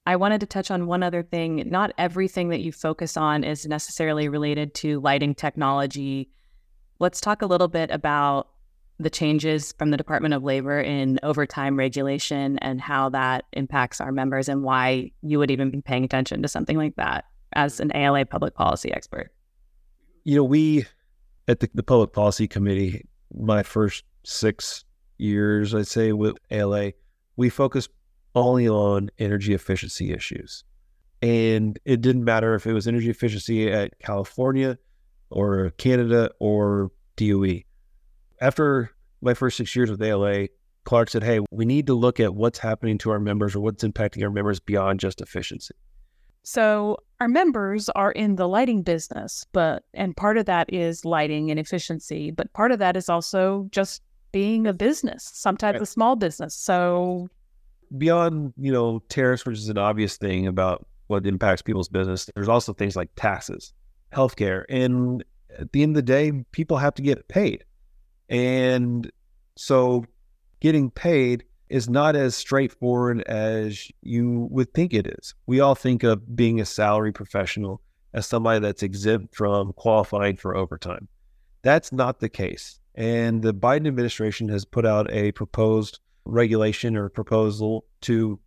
I 0.06 0.16
wanted 0.16 0.40
to 0.40 0.46
touch 0.46 0.70
on 0.70 0.86
one 0.86 1.02
other 1.02 1.22
thing. 1.22 1.66
Not 1.70 1.92
everything 1.96 2.50
that 2.50 2.60
you 2.60 2.72
focus 2.72 3.16
on 3.16 3.42
is 3.42 3.64
necessarily 3.64 4.28
related 4.28 4.74
to 4.74 5.00
lighting 5.00 5.34
technology. 5.34 6.28
Let's 6.98 7.22
talk 7.22 7.40
a 7.40 7.46
little 7.46 7.68
bit 7.68 7.90
about 7.90 8.48
the 8.98 9.10
changes 9.10 9.74
from 9.78 9.90
the 9.90 9.96
Department 9.96 10.34
of 10.34 10.42
Labor 10.42 10.80
in 10.80 11.18
overtime 11.22 11.76
regulation 11.76 12.58
and 12.58 12.80
how 12.80 13.08
that 13.10 13.44
impacts 13.52 14.00
our 14.00 14.12
members 14.12 14.48
and 14.48 14.62
why 14.62 15.10
you 15.22 15.38
would 15.38 15.50
even 15.50 15.70
be 15.70 15.80
paying 15.80 16.04
attention 16.04 16.42
to 16.42 16.48
something 16.48 16.76
like 16.76 16.94
that 16.96 17.24
as 17.54 17.80
an 17.80 17.94
ALA 17.94 18.24
public 18.24 18.54
policy 18.54 18.92
expert. 18.92 19.32
You 20.24 20.36
know, 20.36 20.44
we 20.44 20.86
at 21.48 21.60
the, 21.60 21.68
the 21.74 21.82
Public 21.82 22.12
Policy 22.12 22.46
Committee, 22.46 23.06
my 23.34 23.62
first 23.62 24.04
six 24.22 24.84
years, 25.18 25.74
I'd 25.74 25.86
say, 25.86 26.12
with 26.12 26.36
ALA, 26.50 26.92
we 27.36 27.50
focused 27.50 27.90
only 28.34 28.68
on 28.68 29.10
energy 29.18 29.54
efficiency 29.54 30.12
issues. 30.12 30.64
And 31.22 31.78
it 31.84 32.00
didn't 32.00 32.24
matter 32.24 32.54
if 32.54 32.66
it 32.66 32.72
was 32.72 32.86
energy 32.86 33.10
efficiency 33.10 33.70
at 33.70 33.98
California 33.98 34.78
or 35.30 35.70
Canada 35.78 36.30
or 36.38 36.90
DOE. 37.16 37.62
After 38.44 38.90
my 39.22 39.32
first 39.32 39.56
six 39.56 39.74
years 39.74 39.90
with 39.90 40.02
ALA, 40.02 40.48
Clark 40.84 41.08
said, 41.08 41.24
Hey, 41.24 41.40
we 41.50 41.64
need 41.64 41.86
to 41.86 41.94
look 41.94 42.20
at 42.20 42.34
what's 42.34 42.58
happening 42.58 42.98
to 42.98 43.10
our 43.10 43.18
members 43.18 43.56
or 43.56 43.60
what's 43.60 43.82
impacting 43.82 44.22
our 44.22 44.28
members 44.28 44.60
beyond 44.60 45.00
just 45.00 45.22
efficiency. 45.22 45.74
So, 46.42 46.98
our 47.20 47.28
members 47.28 47.88
are 47.88 48.12
in 48.12 48.36
the 48.36 48.46
lighting 48.46 48.82
business, 48.82 49.46
but, 49.52 49.84
and 49.94 50.14
part 50.14 50.36
of 50.36 50.44
that 50.44 50.70
is 50.70 51.06
lighting 51.06 51.50
and 51.50 51.58
efficiency, 51.58 52.30
but 52.32 52.52
part 52.52 52.70
of 52.70 52.78
that 52.80 52.98
is 52.98 53.08
also 53.08 53.66
just 53.70 54.02
being 54.30 54.66
a 54.66 54.74
business, 54.74 55.30
sometimes 55.32 55.76
right. 55.76 55.82
a 55.82 55.86
small 55.86 56.14
business. 56.14 56.54
So, 56.54 57.30
beyond 57.96 58.52
you 58.58 58.70
know 58.70 58.98
tariffs, 59.08 59.46
which 59.46 59.56
is 59.56 59.70
an 59.70 59.78
obvious 59.78 60.18
thing 60.18 60.46
about 60.46 60.86
what 61.06 61.26
impacts 61.26 61.62
people's 61.62 61.88
business, 61.88 62.28
there's 62.34 62.50
also 62.50 62.74
things 62.74 62.94
like 62.94 63.08
taxes, 63.16 63.72
healthcare, 64.12 64.64
and 64.68 65.24
at 65.58 65.72
the 65.72 65.82
end 65.82 65.92
of 65.92 66.04
the 66.04 66.12
day, 66.12 66.44
people 66.52 66.76
have 66.76 66.92
to 66.96 67.02
get 67.02 67.26
paid, 67.28 67.64
and 68.34 69.12
so 69.54 70.04
getting 70.58 70.90
paid 70.90 71.44
is 71.68 71.88
not 71.88 72.16
as 72.16 72.34
straightforward 72.34 73.22
as 73.22 73.88
you 74.02 74.48
would 74.50 74.74
think 74.74 74.92
it 74.92 75.06
is. 75.06 75.36
We 75.46 75.60
all 75.60 75.76
think 75.76 76.02
of 76.02 76.34
being 76.34 76.60
a 76.60 76.64
salary 76.64 77.12
professional 77.12 77.80
as 78.12 78.26
somebody 78.26 78.58
that's 78.58 78.82
exempt 78.82 79.36
from 79.36 79.72
qualifying 79.74 80.36
for 80.36 80.56
overtime. 80.56 81.06
That's 81.62 81.92
not 81.92 82.18
the 82.18 82.28
case. 82.28 82.80
And 82.96 83.40
the 83.40 83.54
Biden 83.54 83.86
administration 83.86 84.48
has 84.48 84.64
put 84.64 84.84
out 84.84 85.08
a 85.12 85.30
proposed 85.30 86.00
regulation 86.24 86.96
or 86.96 87.08
proposal 87.08 87.86
to 88.00 88.40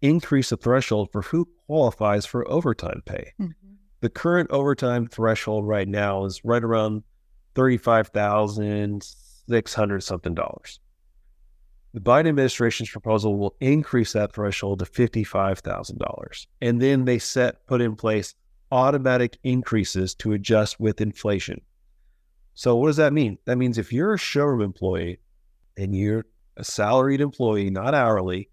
increase 0.00 0.48
the 0.48 0.56
threshold 0.56 1.10
for 1.12 1.20
who 1.20 1.46
qualifies 1.66 2.24
for 2.24 2.50
overtime 2.50 3.02
pay. 3.04 3.32
Mm-hmm. 3.38 3.52
The 4.00 4.10
current 4.10 4.50
overtime 4.50 5.06
threshold 5.06 5.68
right 5.68 5.86
now 5.86 6.24
is 6.24 6.40
right 6.44 6.64
around 6.64 7.02
thirty-five 7.54 8.08
thousand 8.08 9.02
six 9.48 9.74
hundred 9.74 10.02
something 10.02 10.34
dollars. 10.34 10.80
The 11.94 12.00
Biden 12.00 12.28
administration's 12.28 12.88
proposal 12.90 13.36
will 13.36 13.54
increase 13.60 14.12
that 14.14 14.32
threshold 14.32 14.78
to 14.78 14.86
fifty-five 14.86 15.58
thousand 15.58 15.98
dollars, 15.98 16.46
and 16.60 16.80
then 16.80 17.04
they 17.04 17.18
set 17.18 17.66
put 17.66 17.80
in 17.80 17.96
place 17.96 18.34
automatic 18.70 19.38
increases 19.44 20.14
to 20.14 20.32
adjust 20.32 20.80
with 20.80 21.00
inflation. 21.00 21.60
So 22.54 22.74
what 22.76 22.86
does 22.86 22.96
that 22.96 23.12
mean? 23.12 23.38
That 23.44 23.58
means 23.58 23.78
if 23.78 23.92
you're 23.92 24.14
a 24.14 24.18
showroom 24.18 24.62
employee 24.62 25.18
and 25.76 25.94
you're 25.94 26.24
a 26.56 26.64
salaried 26.64 27.20
employee, 27.20 27.70
not 27.70 27.94
hourly, 27.94 28.48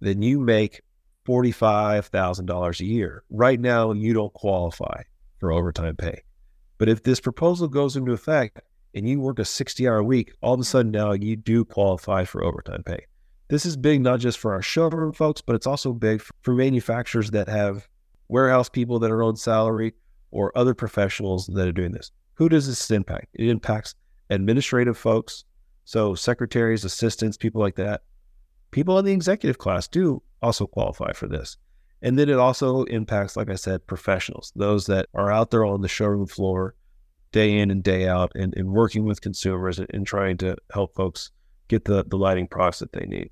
then 0.00 0.22
you 0.22 0.40
make 0.40 0.80
$45,000 1.26 2.80
a 2.80 2.84
year. 2.84 3.24
Right 3.30 3.60
now, 3.60 3.92
you 3.92 4.12
don't 4.12 4.32
qualify 4.32 5.02
for 5.38 5.52
overtime 5.52 5.96
pay. 5.96 6.22
But 6.80 6.88
if 6.88 7.02
this 7.02 7.20
proposal 7.20 7.68
goes 7.68 7.94
into 7.94 8.12
effect 8.12 8.62
and 8.94 9.06
you 9.06 9.20
work 9.20 9.38
a 9.38 9.44
60 9.44 9.86
hour 9.86 10.02
week, 10.02 10.32
all 10.40 10.54
of 10.54 10.60
a 10.60 10.64
sudden 10.64 10.90
now 10.90 11.12
you 11.12 11.36
do 11.36 11.62
qualify 11.62 12.24
for 12.24 12.42
overtime 12.42 12.82
pay. 12.82 13.04
This 13.48 13.66
is 13.66 13.76
big 13.76 14.00
not 14.00 14.18
just 14.18 14.38
for 14.38 14.54
our 14.54 14.62
showroom 14.62 15.12
folks, 15.12 15.42
but 15.42 15.54
it's 15.54 15.66
also 15.66 15.92
big 15.92 16.22
for 16.40 16.54
manufacturers 16.54 17.32
that 17.32 17.50
have 17.50 17.86
warehouse 18.28 18.70
people 18.70 18.98
that 19.00 19.10
are 19.10 19.22
on 19.22 19.36
salary 19.36 19.92
or 20.30 20.56
other 20.56 20.72
professionals 20.72 21.48
that 21.48 21.68
are 21.68 21.72
doing 21.72 21.92
this. 21.92 22.12
Who 22.34 22.48
does 22.48 22.66
this 22.66 22.90
impact? 22.90 23.26
It 23.34 23.50
impacts 23.50 23.94
administrative 24.30 24.96
folks, 24.96 25.44
so 25.84 26.14
secretaries, 26.14 26.86
assistants, 26.86 27.36
people 27.36 27.60
like 27.60 27.74
that, 27.74 28.04
people 28.70 28.98
in 28.98 29.04
the 29.04 29.12
executive 29.12 29.58
class 29.58 29.86
do 29.86 30.22
also 30.40 30.66
qualify 30.66 31.12
for 31.12 31.28
this. 31.28 31.58
And 32.02 32.18
then 32.18 32.28
it 32.28 32.38
also 32.38 32.84
impacts, 32.84 33.36
like 33.36 33.50
I 33.50 33.56
said, 33.56 33.86
professionals, 33.86 34.52
those 34.56 34.86
that 34.86 35.06
are 35.14 35.30
out 35.30 35.50
there 35.50 35.64
on 35.64 35.82
the 35.82 35.88
showroom 35.88 36.26
floor 36.26 36.74
day 37.32 37.58
in 37.58 37.70
and 37.70 37.82
day 37.82 38.08
out 38.08 38.32
and, 38.34 38.54
and 38.56 38.72
working 38.72 39.04
with 39.04 39.20
consumers 39.20 39.78
and, 39.78 39.88
and 39.92 40.06
trying 40.06 40.36
to 40.38 40.56
help 40.72 40.94
folks 40.94 41.30
get 41.68 41.84
the, 41.84 42.04
the 42.04 42.16
lighting 42.16 42.48
products 42.48 42.80
that 42.80 42.92
they 42.92 43.06
need. 43.06 43.30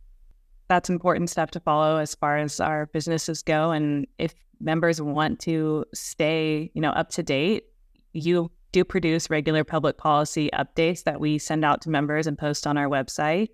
That's 0.69 0.91
important 0.91 1.31
stuff 1.31 1.51
to 1.53 1.61
follow 1.61 1.97
as 1.97 2.15
far 2.15 2.37
as 2.37 2.61
our 2.61 2.87
businesses 2.87 3.43
go. 3.43 3.71
And 3.71 4.07
if 4.19 4.35
members 4.61 5.01
want 5.01 5.41
to 5.41 5.85
stay, 5.95 6.71
you 6.75 6.83
know, 6.83 6.91
up 6.91 7.09
to 7.11 7.23
date, 7.23 7.65
you 8.13 8.51
do 8.73 8.85
produce 8.85 9.31
regular 9.31 9.65
public 9.65 9.97
policy 9.97 10.51
updates 10.53 11.05
that 11.05 11.21
we 11.21 11.39
send 11.39 11.65
out 11.65 11.81
to 11.83 11.91
members 11.91 12.27
and 12.27 12.37
post 12.37 12.67
on 12.67 12.77
our 12.77 12.89
website. 12.89 13.49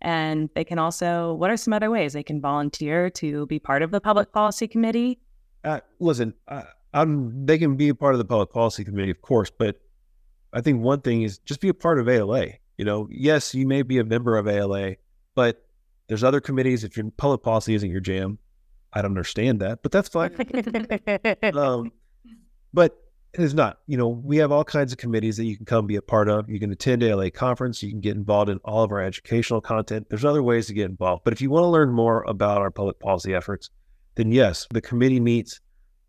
And 0.00 0.48
they 0.54 0.64
can 0.64 0.78
also, 0.78 1.34
what 1.34 1.50
are 1.50 1.56
some 1.56 1.72
other 1.72 1.90
ways 1.90 2.12
they 2.12 2.22
can 2.22 2.40
volunteer 2.40 3.10
to 3.10 3.46
be 3.46 3.58
part 3.58 3.82
of 3.82 3.90
the 3.90 4.00
public 4.00 4.32
policy 4.32 4.68
committee? 4.68 5.18
Uh, 5.64 5.80
listen, 5.98 6.34
uh, 6.46 6.62
they 6.94 7.58
can 7.58 7.76
be 7.76 7.88
a 7.88 7.94
part 7.94 8.14
of 8.14 8.18
the 8.18 8.24
public 8.24 8.52
policy 8.52 8.84
committee, 8.84 9.10
of 9.10 9.20
course, 9.22 9.50
but 9.50 9.80
I 10.52 10.60
think 10.60 10.82
one 10.82 11.00
thing 11.00 11.22
is 11.22 11.38
just 11.38 11.60
be 11.60 11.68
a 11.68 11.74
part 11.74 11.98
of 11.98 12.08
ALA. 12.08 12.46
You 12.76 12.84
know, 12.84 13.08
yes, 13.10 13.54
you 13.54 13.66
may 13.66 13.82
be 13.82 13.98
a 13.98 14.04
member 14.04 14.36
of 14.36 14.46
ALA, 14.46 14.94
but 15.34 15.66
there's 16.06 16.24
other 16.24 16.40
committees. 16.40 16.84
If 16.84 16.96
your 16.96 17.10
public 17.16 17.42
policy 17.42 17.74
isn't 17.74 17.90
your 17.90 18.00
jam, 18.00 18.38
I 18.92 19.02
don't 19.02 19.10
understand 19.10 19.60
that, 19.60 19.82
but 19.82 19.92
that's 19.92 20.08
fine. 20.08 20.34
um, 21.56 21.92
but 22.72 22.96
it 23.34 23.40
is 23.40 23.54
not. 23.54 23.78
You 23.86 23.96
know, 23.96 24.08
we 24.08 24.38
have 24.38 24.50
all 24.50 24.64
kinds 24.64 24.92
of 24.92 24.98
committees 24.98 25.36
that 25.36 25.44
you 25.44 25.56
can 25.56 25.66
come 25.66 25.86
be 25.86 25.96
a 25.96 26.02
part 26.02 26.28
of. 26.28 26.48
You 26.48 26.58
can 26.58 26.72
attend 26.72 27.02
ALA 27.02 27.30
conference. 27.30 27.82
You 27.82 27.90
can 27.90 28.00
get 28.00 28.16
involved 28.16 28.50
in 28.50 28.58
all 28.64 28.82
of 28.82 28.90
our 28.90 29.02
educational 29.02 29.60
content. 29.60 30.06
There's 30.08 30.24
other 30.24 30.42
ways 30.42 30.66
to 30.66 30.74
get 30.74 30.90
involved. 30.90 31.24
But 31.24 31.32
if 31.34 31.40
you 31.40 31.50
want 31.50 31.64
to 31.64 31.68
learn 31.68 31.92
more 31.92 32.24
about 32.26 32.58
our 32.58 32.70
public 32.70 32.98
policy 33.00 33.34
efforts, 33.34 33.70
then 34.14 34.32
yes, 34.32 34.66
the 34.72 34.80
committee 34.80 35.20
meets 35.20 35.60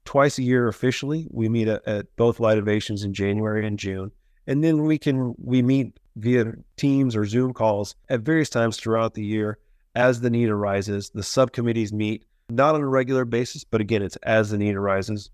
twice 0.05 0.39
a 0.39 0.43
year 0.43 0.67
officially. 0.67 1.27
We 1.29 1.49
meet 1.49 1.67
at, 1.67 1.87
at 1.87 2.15
both 2.15 2.37
Lightovations 2.37 3.03
in 3.03 3.13
January 3.13 3.67
and 3.67 3.77
June, 3.77 4.11
and 4.47 4.63
then 4.63 4.83
we 4.83 4.97
can 4.97 5.35
we 5.37 5.61
meet 5.61 5.99
via 6.15 6.53
Teams 6.77 7.15
or 7.15 7.25
Zoom 7.25 7.53
calls 7.53 7.95
at 8.09 8.21
various 8.21 8.49
times 8.49 8.77
throughout 8.77 9.13
the 9.13 9.23
year 9.23 9.59
as 9.93 10.21
the 10.21 10.29
need 10.29 10.49
arises. 10.49 11.11
The 11.13 11.23
subcommittees 11.23 11.93
meet 11.93 12.25
not 12.49 12.75
on 12.75 12.81
a 12.81 12.87
regular 12.87 13.25
basis, 13.25 13.63
but 13.63 13.81
again, 13.81 14.01
it's 14.01 14.15
as 14.17 14.49
the 14.49 14.57
need 14.57 14.75
arises. 14.75 15.29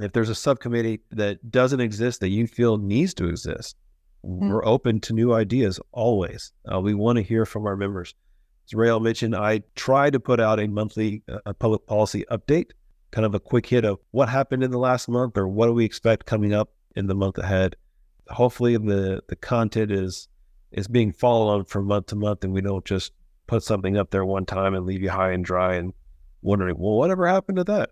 If 0.00 0.12
there's 0.12 0.30
a 0.30 0.34
subcommittee 0.34 1.00
that 1.10 1.50
doesn't 1.50 1.80
exist 1.80 2.20
that 2.20 2.28
you 2.28 2.46
feel 2.46 2.78
needs 2.78 3.14
to 3.14 3.28
exist, 3.28 3.76
mm-hmm. 4.24 4.48
we're 4.48 4.64
open 4.64 5.00
to 5.00 5.12
new 5.12 5.34
ideas 5.34 5.78
always. 5.92 6.52
Uh, 6.72 6.80
we 6.80 6.94
want 6.94 7.16
to 7.16 7.22
hear 7.22 7.44
from 7.44 7.66
our 7.66 7.76
members. 7.76 8.14
As 8.66 8.74
Raelle 8.74 9.00
mentioned, 9.00 9.34
I 9.36 9.62
try 9.74 10.10
to 10.10 10.20
put 10.20 10.40
out 10.40 10.60
a 10.60 10.68
monthly 10.68 11.22
uh, 11.28 11.52
public 11.54 11.86
policy 11.86 12.24
update, 12.30 12.70
kind 13.10 13.26
of 13.26 13.34
a 13.34 13.40
quick 13.40 13.66
hit 13.66 13.84
of 13.84 13.98
what 14.12 14.28
happened 14.28 14.62
in 14.62 14.70
the 14.70 14.78
last 14.78 15.08
month 15.08 15.36
or 15.36 15.48
what 15.48 15.66
do 15.66 15.72
we 15.72 15.84
expect 15.84 16.26
coming 16.26 16.54
up 16.54 16.72
in 16.96 17.06
the 17.06 17.14
month 17.14 17.38
ahead. 17.38 17.76
Hopefully, 18.28 18.76
the 18.76 19.22
the 19.28 19.36
content 19.36 19.90
is 19.90 20.28
is 20.70 20.86
being 20.86 21.12
followed 21.12 21.52
on 21.52 21.64
from 21.64 21.86
month 21.86 22.06
to 22.06 22.16
month, 22.16 22.44
and 22.44 22.52
we 22.52 22.60
don't 22.60 22.84
just 22.84 23.12
put 23.48 23.64
something 23.64 23.96
up 23.96 24.10
there 24.10 24.24
one 24.24 24.46
time 24.46 24.74
and 24.74 24.86
leave 24.86 25.02
you 25.02 25.10
high 25.10 25.32
and 25.32 25.44
dry 25.44 25.74
and 25.74 25.92
wondering, 26.42 26.76
well, 26.78 26.96
whatever 26.96 27.26
happened 27.26 27.56
to 27.56 27.64
that? 27.64 27.90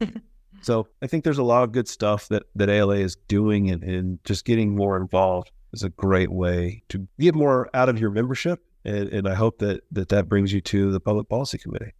so 0.62 0.88
I 1.02 1.06
think 1.06 1.24
there's 1.24 1.38
a 1.38 1.42
lot 1.42 1.64
of 1.64 1.72
good 1.72 1.88
stuff 1.88 2.28
that, 2.28 2.44
that 2.54 2.68
ALA 2.68 2.96
is 2.96 3.16
doing 3.28 3.70
and, 3.70 3.82
and 3.82 4.24
just 4.24 4.44
getting 4.44 4.74
more 4.74 4.96
involved 4.96 5.50
is 5.72 5.82
a 5.82 5.90
great 5.90 6.30
way 6.30 6.82
to 6.88 7.06
get 7.18 7.34
more 7.34 7.70
out 7.74 7.88
of 7.88 7.98
your 7.98 8.10
membership. 8.10 8.64
And, 8.84 9.08
and 9.08 9.28
I 9.28 9.34
hope 9.34 9.58
that, 9.58 9.82
that 9.92 10.08
that 10.08 10.28
brings 10.28 10.52
you 10.52 10.60
to 10.62 10.90
the 10.90 11.00
Public 11.00 11.28
Policy 11.28 11.58
Committee. 11.58 11.92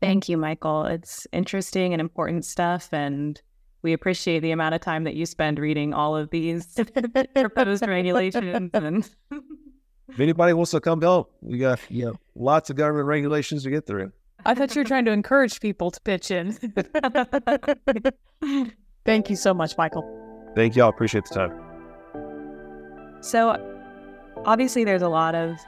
Thank 0.00 0.28
you, 0.28 0.36
Michael. 0.36 0.84
It's 0.84 1.26
interesting 1.32 1.92
and 1.92 2.00
important 2.00 2.44
stuff. 2.44 2.88
And 2.92 3.40
we 3.82 3.92
appreciate 3.92 4.40
the 4.40 4.50
amount 4.50 4.74
of 4.74 4.80
time 4.80 5.04
that 5.04 5.14
you 5.14 5.26
spend 5.26 5.58
reading 5.58 5.94
all 5.94 6.16
of 6.16 6.30
these 6.30 6.78
proposed 7.34 7.86
regulations. 7.86 8.70
And 8.72 9.08
if 10.08 10.20
anybody 10.20 10.52
wants 10.52 10.72
to 10.72 10.80
come 10.80 11.00
help, 11.00 11.32
we 11.40 11.58
got 11.58 11.80
you 11.88 12.06
know 12.06 12.14
lots 12.34 12.70
of 12.70 12.76
government 12.76 13.06
regulations 13.06 13.62
to 13.64 13.70
get 13.70 13.86
through. 13.86 14.12
I 14.46 14.54
thought 14.54 14.74
you 14.74 14.80
were 14.80 14.86
trying 14.86 15.04
to 15.04 15.10
encourage 15.10 15.60
people 15.60 15.90
to 15.90 16.00
pitch 16.00 16.30
in. 16.30 16.52
Thank 19.04 19.30
you 19.30 19.36
so 19.36 19.54
much, 19.54 19.76
Michael. 19.76 20.04
Thank 20.54 20.76
y'all. 20.76 20.88
Appreciate 20.88 21.24
the 21.26 21.34
time. 21.34 21.52
So, 23.22 23.58
obviously, 24.44 24.84
there's 24.84 25.02
a 25.02 25.08
lot 25.08 25.34
of 25.34 25.58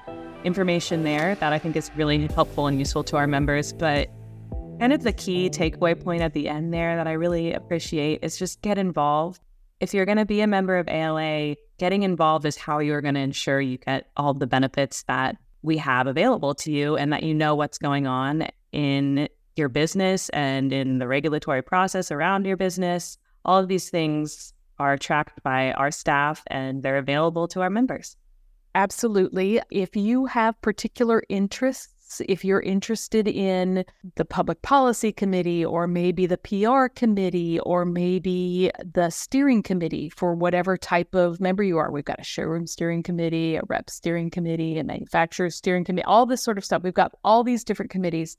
information 0.45 1.05
there 1.05 1.35
that 1.37 1.53
I 1.53 1.59
think 1.59 1.77
is 1.77 1.91
really 1.97 2.27
helpful 2.29 2.67
and 2.67 2.79
useful 2.79 3.05
to 3.05 3.17
our 3.17 3.27
members. 3.27 3.73
But 3.73 4.09
kind 4.81 4.93
of 4.93 5.03
the 5.03 5.13
key 5.13 5.51
takeaway 5.51 6.01
point 6.01 6.23
at 6.23 6.33
the 6.33 6.49
end 6.49 6.73
there 6.73 6.97
that 6.97 7.07
I 7.07 7.13
really 7.13 7.53
appreciate 7.53 8.21
is 8.23 8.39
just 8.39 8.61
get 8.63 8.79
involved. 8.79 9.41
If 9.81 9.95
you're 9.95 10.07
going 10.07 10.19
to 10.19 10.25
be 10.25 10.41
a 10.41 10.47
member 10.47 10.79
of 10.79 10.89
ALA, 10.89 11.57
getting 11.79 12.03
involved 12.03 12.47
is 12.47 12.57
how 12.57 12.79
you're 12.79 13.01
going 13.01 13.15
to 13.15 13.21
ensure 13.21 13.61
you 13.61 13.79
get 13.79 14.11
all 14.17 14.35
the 14.35 14.47
benefits 14.47 15.03
that 15.05 15.37
we 15.63 15.77
have 15.77 16.07
available 16.07 16.55
to 16.55 16.73
you 16.73 16.97
and 16.97 17.13
that 17.13 17.23
you 17.23 17.35
know 17.35 17.55
what's 17.55 17.79
going 17.79 18.07
on 18.07 18.49
in 18.73 19.29
your 19.57 19.69
business 19.69 20.29
and 20.31 20.73
in 20.73 20.99
the 20.99 21.07
regulatory 21.07 21.63
process 21.63 22.11
around 22.11 22.47
your 22.47 22.57
business. 22.57 23.19
All 23.45 23.59
of 23.59 23.69
these 23.69 23.91
things 23.91 24.55
are 24.79 24.97
tracked 24.97 25.43
by 25.43 25.73
our 25.73 25.91
staff 25.91 26.43
and 26.49 26.83
they're 26.83 26.97
available 26.97 27.47
to 27.49 27.61
our 27.61 27.71
members. 27.71 28.17
Absolutely. 28.75 29.61
If 29.71 29.95
you 29.97 30.27
have 30.27 30.61
particular 30.63 31.23
interests, 31.29 32.23
if 32.27 32.45
you're 32.45 32.61
interested 32.61 33.29
in 33.29 33.85
the 34.17 34.25
public 34.25 34.63
policy 34.63 35.13
committee 35.13 35.65
or 35.65 35.87
maybe 35.87 36.27
the 36.27 36.39
PR 36.39 36.89
committee 36.89 37.59
or 37.61 37.85
maybe 37.85 38.71
the 38.83 39.11
steering 39.11 39.63
committee 39.63 40.09
for 40.11 40.35
whatever 40.35 40.77
type 40.77 41.15
of 41.15 41.41
member 41.41 41.63
you 41.63 41.79
are, 41.79 41.91
we've 41.91 42.05
got 42.05 42.21
a 42.21 42.25
showroom 42.25 42.67
steering 42.67 43.03
committee, 43.03 43.57
a 43.57 43.63
rep 43.69 43.91
steering 43.91 44.31
committee, 44.31 44.79
a 44.79 44.85
manufacturer 44.85 45.51
steering 45.51 45.85
committee, 45.85 46.05
all 46.05 46.27
this 46.27 46.43
sort 46.43 46.59
of 46.59 46.65
stuff. 46.65 46.83
We've 46.83 46.95
got 46.95 47.13
all 47.25 47.45
these 47.45 47.65
different 47.65 47.91
committees. 47.91 48.37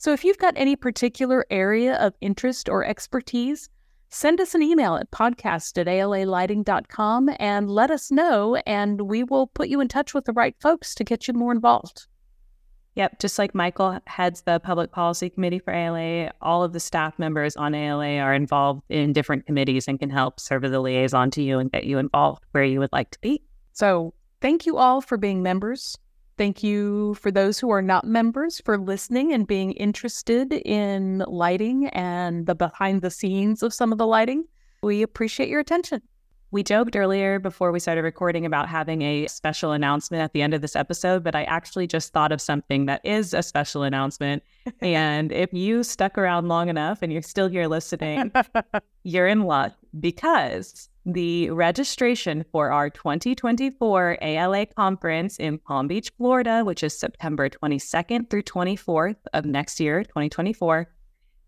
So 0.00 0.14
if 0.14 0.24
you've 0.24 0.38
got 0.38 0.54
any 0.56 0.76
particular 0.76 1.44
area 1.50 1.96
of 1.96 2.14
interest 2.22 2.70
or 2.70 2.86
expertise, 2.86 3.68
send 4.08 4.40
us 4.40 4.54
an 4.54 4.62
email 4.62 4.96
at 4.96 5.10
podcast 5.10 5.76
at 5.76 5.88
alalighting.com 5.88 7.28
and 7.38 7.70
let 7.70 7.90
us 7.90 8.10
know, 8.10 8.56
and 8.66 9.02
we 9.02 9.24
will 9.24 9.48
put 9.48 9.68
you 9.68 9.78
in 9.78 9.88
touch 9.88 10.14
with 10.14 10.24
the 10.24 10.32
right 10.32 10.56
folks 10.58 10.94
to 10.94 11.04
get 11.04 11.28
you 11.28 11.34
more 11.34 11.52
involved. 11.52 12.06
Yep, 12.94 13.20
just 13.20 13.38
like 13.38 13.54
Michael 13.54 13.98
heads 14.06 14.40
the 14.40 14.58
public 14.58 14.90
policy 14.90 15.28
committee 15.28 15.58
for 15.58 15.74
ALA, 15.74 16.32
all 16.40 16.64
of 16.64 16.72
the 16.72 16.80
staff 16.80 17.18
members 17.18 17.54
on 17.56 17.74
ALA 17.74 18.16
are 18.20 18.32
involved 18.32 18.82
in 18.88 19.12
different 19.12 19.44
committees 19.44 19.86
and 19.86 19.98
can 20.00 20.08
help 20.08 20.40
serve 20.40 20.64
as 20.64 20.72
a 20.72 20.80
liaison 20.80 21.30
to 21.32 21.42
you 21.42 21.58
and 21.58 21.70
get 21.70 21.84
you 21.84 21.98
involved 21.98 22.42
where 22.52 22.64
you 22.64 22.78
would 22.78 22.92
like 22.92 23.10
to 23.10 23.20
be. 23.20 23.42
So, 23.74 24.14
thank 24.40 24.64
you 24.64 24.78
all 24.78 25.02
for 25.02 25.18
being 25.18 25.42
members. 25.42 25.98
Thank 26.40 26.62
you 26.62 27.16
for 27.16 27.30
those 27.30 27.58
who 27.58 27.68
are 27.68 27.82
not 27.82 28.06
members 28.06 28.62
for 28.64 28.78
listening 28.78 29.34
and 29.34 29.46
being 29.46 29.72
interested 29.72 30.54
in 30.54 31.22
lighting 31.28 31.88
and 31.88 32.46
the 32.46 32.54
behind 32.54 33.02
the 33.02 33.10
scenes 33.10 33.62
of 33.62 33.74
some 33.74 33.92
of 33.92 33.98
the 33.98 34.06
lighting. 34.06 34.46
We 34.82 35.02
appreciate 35.02 35.50
your 35.50 35.60
attention. 35.60 36.00
We 36.52 36.64
joked 36.64 36.96
earlier 36.96 37.38
before 37.38 37.70
we 37.70 37.78
started 37.78 38.02
recording 38.02 38.44
about 38.44 38.68
having 38.68 39.02
a 39.02 39.28
special 39.28 39.70
announcement 39.70 40.24
at 40.24 40.32
the 40.32 40.42
end 40.42 40.52
of 40.52 40.62
this 40.62 40.74
episode, 40.74 41.22
but 41.22 41.36
I 41.36 41.44
actually 41.44 41.86
just 41.86 42.12
thought 42.12 42.32
of 42.32 42.40
something 42.40 42.86
that 42.86 43.00
is 43.04 43.32
a 43.32 43.42
special 43.42 43.84
announcement. 43.84 44.42
and 44.80 45.30
if 45.30 45.52
you 45.52 45.84
stuck 45.84 46.18
around 46.18 46.48
long 46.48 46.68
enough 46.68 47.02
and 47.02 47.12
you're 47.12 47.22
still 47.22 47.48
here 47.48 47.68
listening, 47.68 48.32
you're 49.04 49.28
in 49.28 49.44
luck 49.44 49.74
because 50.00 50.88
the 51.06 51.50
registration 51.50 52.44
for 52.50 52.72
our 52.72 52.90
2024 52.90 54.18
ALA 54.20 54.66
conference 54.66 55.36
in 55.36 55.56
Palm 55.56 55.86
Beach, 55.86 56.10
Florida, 56.18 56.64
which 56.64 56.82
is 56.82 56.98
September 56.98 57.48
22nd 57.48 58.28
through 58.28 58.42
24th 58.42 59.16
of 59.34 59.44
next 59.44 59.78
year, 59.78 60.02
2024, 60.02 60.88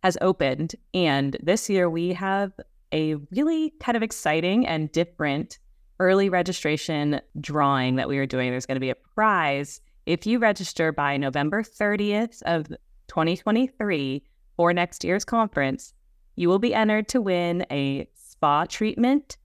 has 0.05 0.17
opened. 0.21 0.77
And 0.95 1.37
this 1.43 1.69
year 1.69 1.91
we 1.91 2.13
have 2.13 2.53
a 2.93 3.17
really 3.31 3.73
kind 3.81 3.97
of 3.97 4.03
exciting 4.03 4.67
and 4.67 4.91
different 4.93 5.59
early 6.01 6.29
registration 6.29 7.21
drawing 7.41 7.97
that 7.97 8.09
we 8.09 8.19
are 8.19 8.27
doing. 8.27 8.51
There's 8.51 8.67
going 8.67 8.77
to 8.77 8.81
be 8.81 8.91
a 8.91 8.97
prize 9.15 9.81
if 10.07 10.27
you 10.27 10.39
register 10.39 10.93
by 10.93 11.17
November 11.17 11.63
30th 11.63 12.43
of 12.43 12.67
2023 13.09 14.23
for 14.57 14.73
next 14.73 15.05
year's 15.05 15.25
conference. 15.25 15.95
You 16.37 16.49
will 16.49 16.59
be 16.59 16.75
entered 16.75 17.09
to 17.09 17.21
win 17.21 17.65
a 17.71 18.09
spa 18.15 18.65
treatment 18.65 19.37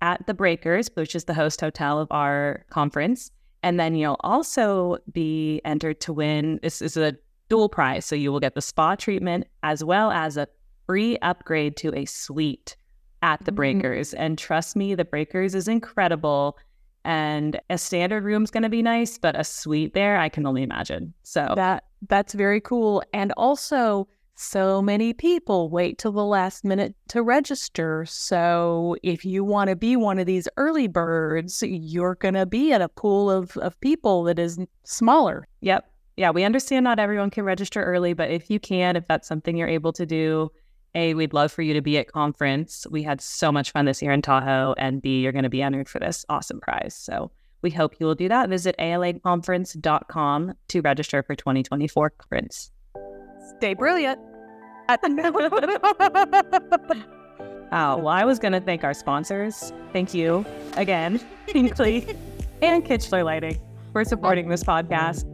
at 0.00 0.26
the 0.26 0.34
Breakers, 0.34 0.90
which 0.94 1.14
is 1.14 1.24
the 1.24 1.34
host 1.34 1.60
hotel 1.60 2.00
of 2.00 2.08
our 2.10 2.64
conference. 2.70 3.30
And 3.62 3.78
then 3.78 3.94
you'll 3.94 4.16
also 4.20 4.98
be 5.12 5.60
entered 5.64 6.00
to 6.00 6.12
win 6.12 6.58
this 6.62 6.82
is 6.82 6.96
a 6.96 7.14
dual 7.48 7.68
prize. 7.68 8.04
So 8.04 8.16
you 8.16 8.32
will 8.32 8.40
get 8.40 8.54
the 8.54 8.62
spa 8.62 8.96
treatment 8.96 9.46
as 9.62 9.84
well 9.84 10.10
as 10.10 10.36
a 10.36 10.48
free 10.86 11.16
upgrade 11.22 11.76
to 11.76 11.94
a 11.94 12.04
suite 12.06 12.76
at 13.22 13.40
the 13.40 13.50
mm-hmm. 13.50 13.56
Breakers. 13.56 14.10
Mm-hmm. 14.10 14.22
And 14.22 14.38
trust 14.38 14.76
me, 14.76 14.94
the 14.94 15.04
Breakers 15.04 15.54
is 15.54 15.68
incredible. 15.68 16.58
And 17.04 17.60
a 17.68 17.78
standard 17.78 18.22
room's 18.22 18.50
going 18.50 18.62
to 18.62 18.68
be 18.68 18.82
nice, 18.82 19.18
but 19.18 19.38
a 19.38 19.42
suite 19.42 19.94
there, 19.94 20.18
I 20.18 20.28
can 20.28 20.46
only 20.46 20.62
imagine. 20.62 21.12
So 21.24 21.52
that 21.56 21.84
that's 22.08 22.32
very 22.34 22.60
cool. 22.60 23.02
And 23.12 23.32
also, 23.36 24.06
so 24.34 24.80
many 24.80 25.12
people 25.12 25.68
wait 25.68 25.98
till 25.98 26.12
the 26.12 26.24
last 26.24 26.64
minute 26.64 26.94
to 27.08 27.22
register. 27.22 28.04
So 28.06 28.96
if 29.02 29.24
you 29.24 29.44
want 29.44 29.68
to 29.70 29.76
be 29.76 29.94
one 29.96 30.18
of 30.18 30.26
these 30.26 30.48
early 30.56 30.88
birds, 30.88 31.62
you're 31.66 32.14
going 32.16 32.34
to 32.34 32.46
be 32.46 32.72
at 32.72 32.80
a 32.80 32.88
pool 32.88 33.30
of, 33.30 33.56
of 33.58 33.78
people 33.80 34.24
that 34.24 34.38
is 34.38 34.58
smaller. 34.84 35.46
Yep. 35.60 35.88
Yeah, 36.16 36.30
we 36.30 36.44
understand 36.44 36.84
not 36.84 36.98
everyone 36.98 37.30
can 37.30 37.44
register 37.44 37.82
early, 37.82 38.12
but 38.12 38.30
if 38.30 38.50
you 38.50 38.60
can, 38.60 38.96
if 38.96 39.06
that's 39.08 39.28
something 39.28 39.56
you're 39.56 39.68
able 39.68 39.92
to 39.94 40.06
do, 40.06 40.50
A, 40.94 41.14
we'd 41.14 41.32
love 41.32 41.50
for 41.50 41.62
you 41.62 41.72
to 41.74 41.80
be 41.80 41.96
at 41.98 42.12
conference. 42.12 42.86
We 42.90 43.02
had 43.02 43.20
so 43.20 43.50
much 43.50 43.70
fun 43.72 43.86
this 43.86 44.02
year 44.02 44.12
in 44.12 44.22
Tahoe, 44.22 44.74
and 44.76 45.00
B, 45.00 45.20
you're 45.20 45.32
going 45.32 45.44
to 45.44 45.48
be 45.48 45.62
entered 45.62 45.88
for 45.88 45.98
this 45.98 46.24
awesome 46.28 46.60
prize. 46.60 46.94
So 46.94 47.30
we 47.62 47.70
hope 47.70 47.94
you 47.98 48.06
will 48.06 48.14
do 48.14 48.28
that. 48.28 48.48
Visit 48.48 48.76
alaconference.com 48.78 50.54
to 50.68 50.80
register 50.80 51.22
for 51.22 51.34
2024 51.34 52.10
conference. 52.10 52.70
Stay 53.56 53.74
brilliant. 53.74 54.18
oh, 57.72 57.96
well, 57.96 58.08
I 58.08 58.24
was 58.24 58.38
going 58.38 58.52
to 58.52 58.60
thank 58.60 58.84
our 58.84 58.92
sponsors. 58.92 59.72
Thank 59.92 60.12
you 60.12 60.44
again, 60.76 61.20
Hinkley. 61.48 62.16
and 62.60 62.84
Kichler 62.84 63.24
Lighting 63.24 63.58
for 63.92 64.04
supporting 64.04 64.48
this 64.48 64.64
podcast. 64.64 65.24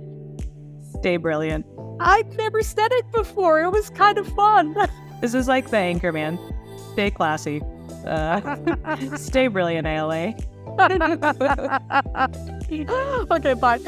Stay 0.99 1.17
brilliant. 1.17 1.67
I've 2.01 2.37
never 2.37 2.63
said 2.63 2.93
it 2.93 3.11
before. 3.13 3.61
It 3.63 3.71
was 3.71 3.91
kind 3.91 4.19
of 4.19 4.29
fun. 4.35 4.77
This 5.21 5.35
is 5.35 5.49
like 5.49 5.71
the 5.71 5.77
Anchorman. 5.77 6.39
Stay 6.93 7.11
classy. 7.11 7.63
Uh, 8.07 9.17
stay 9.17 9.49
brilliant, 9.49 9.87
ALA. 9.87 10.35
okay, 13.31 13.55
bye. 13.55 13.79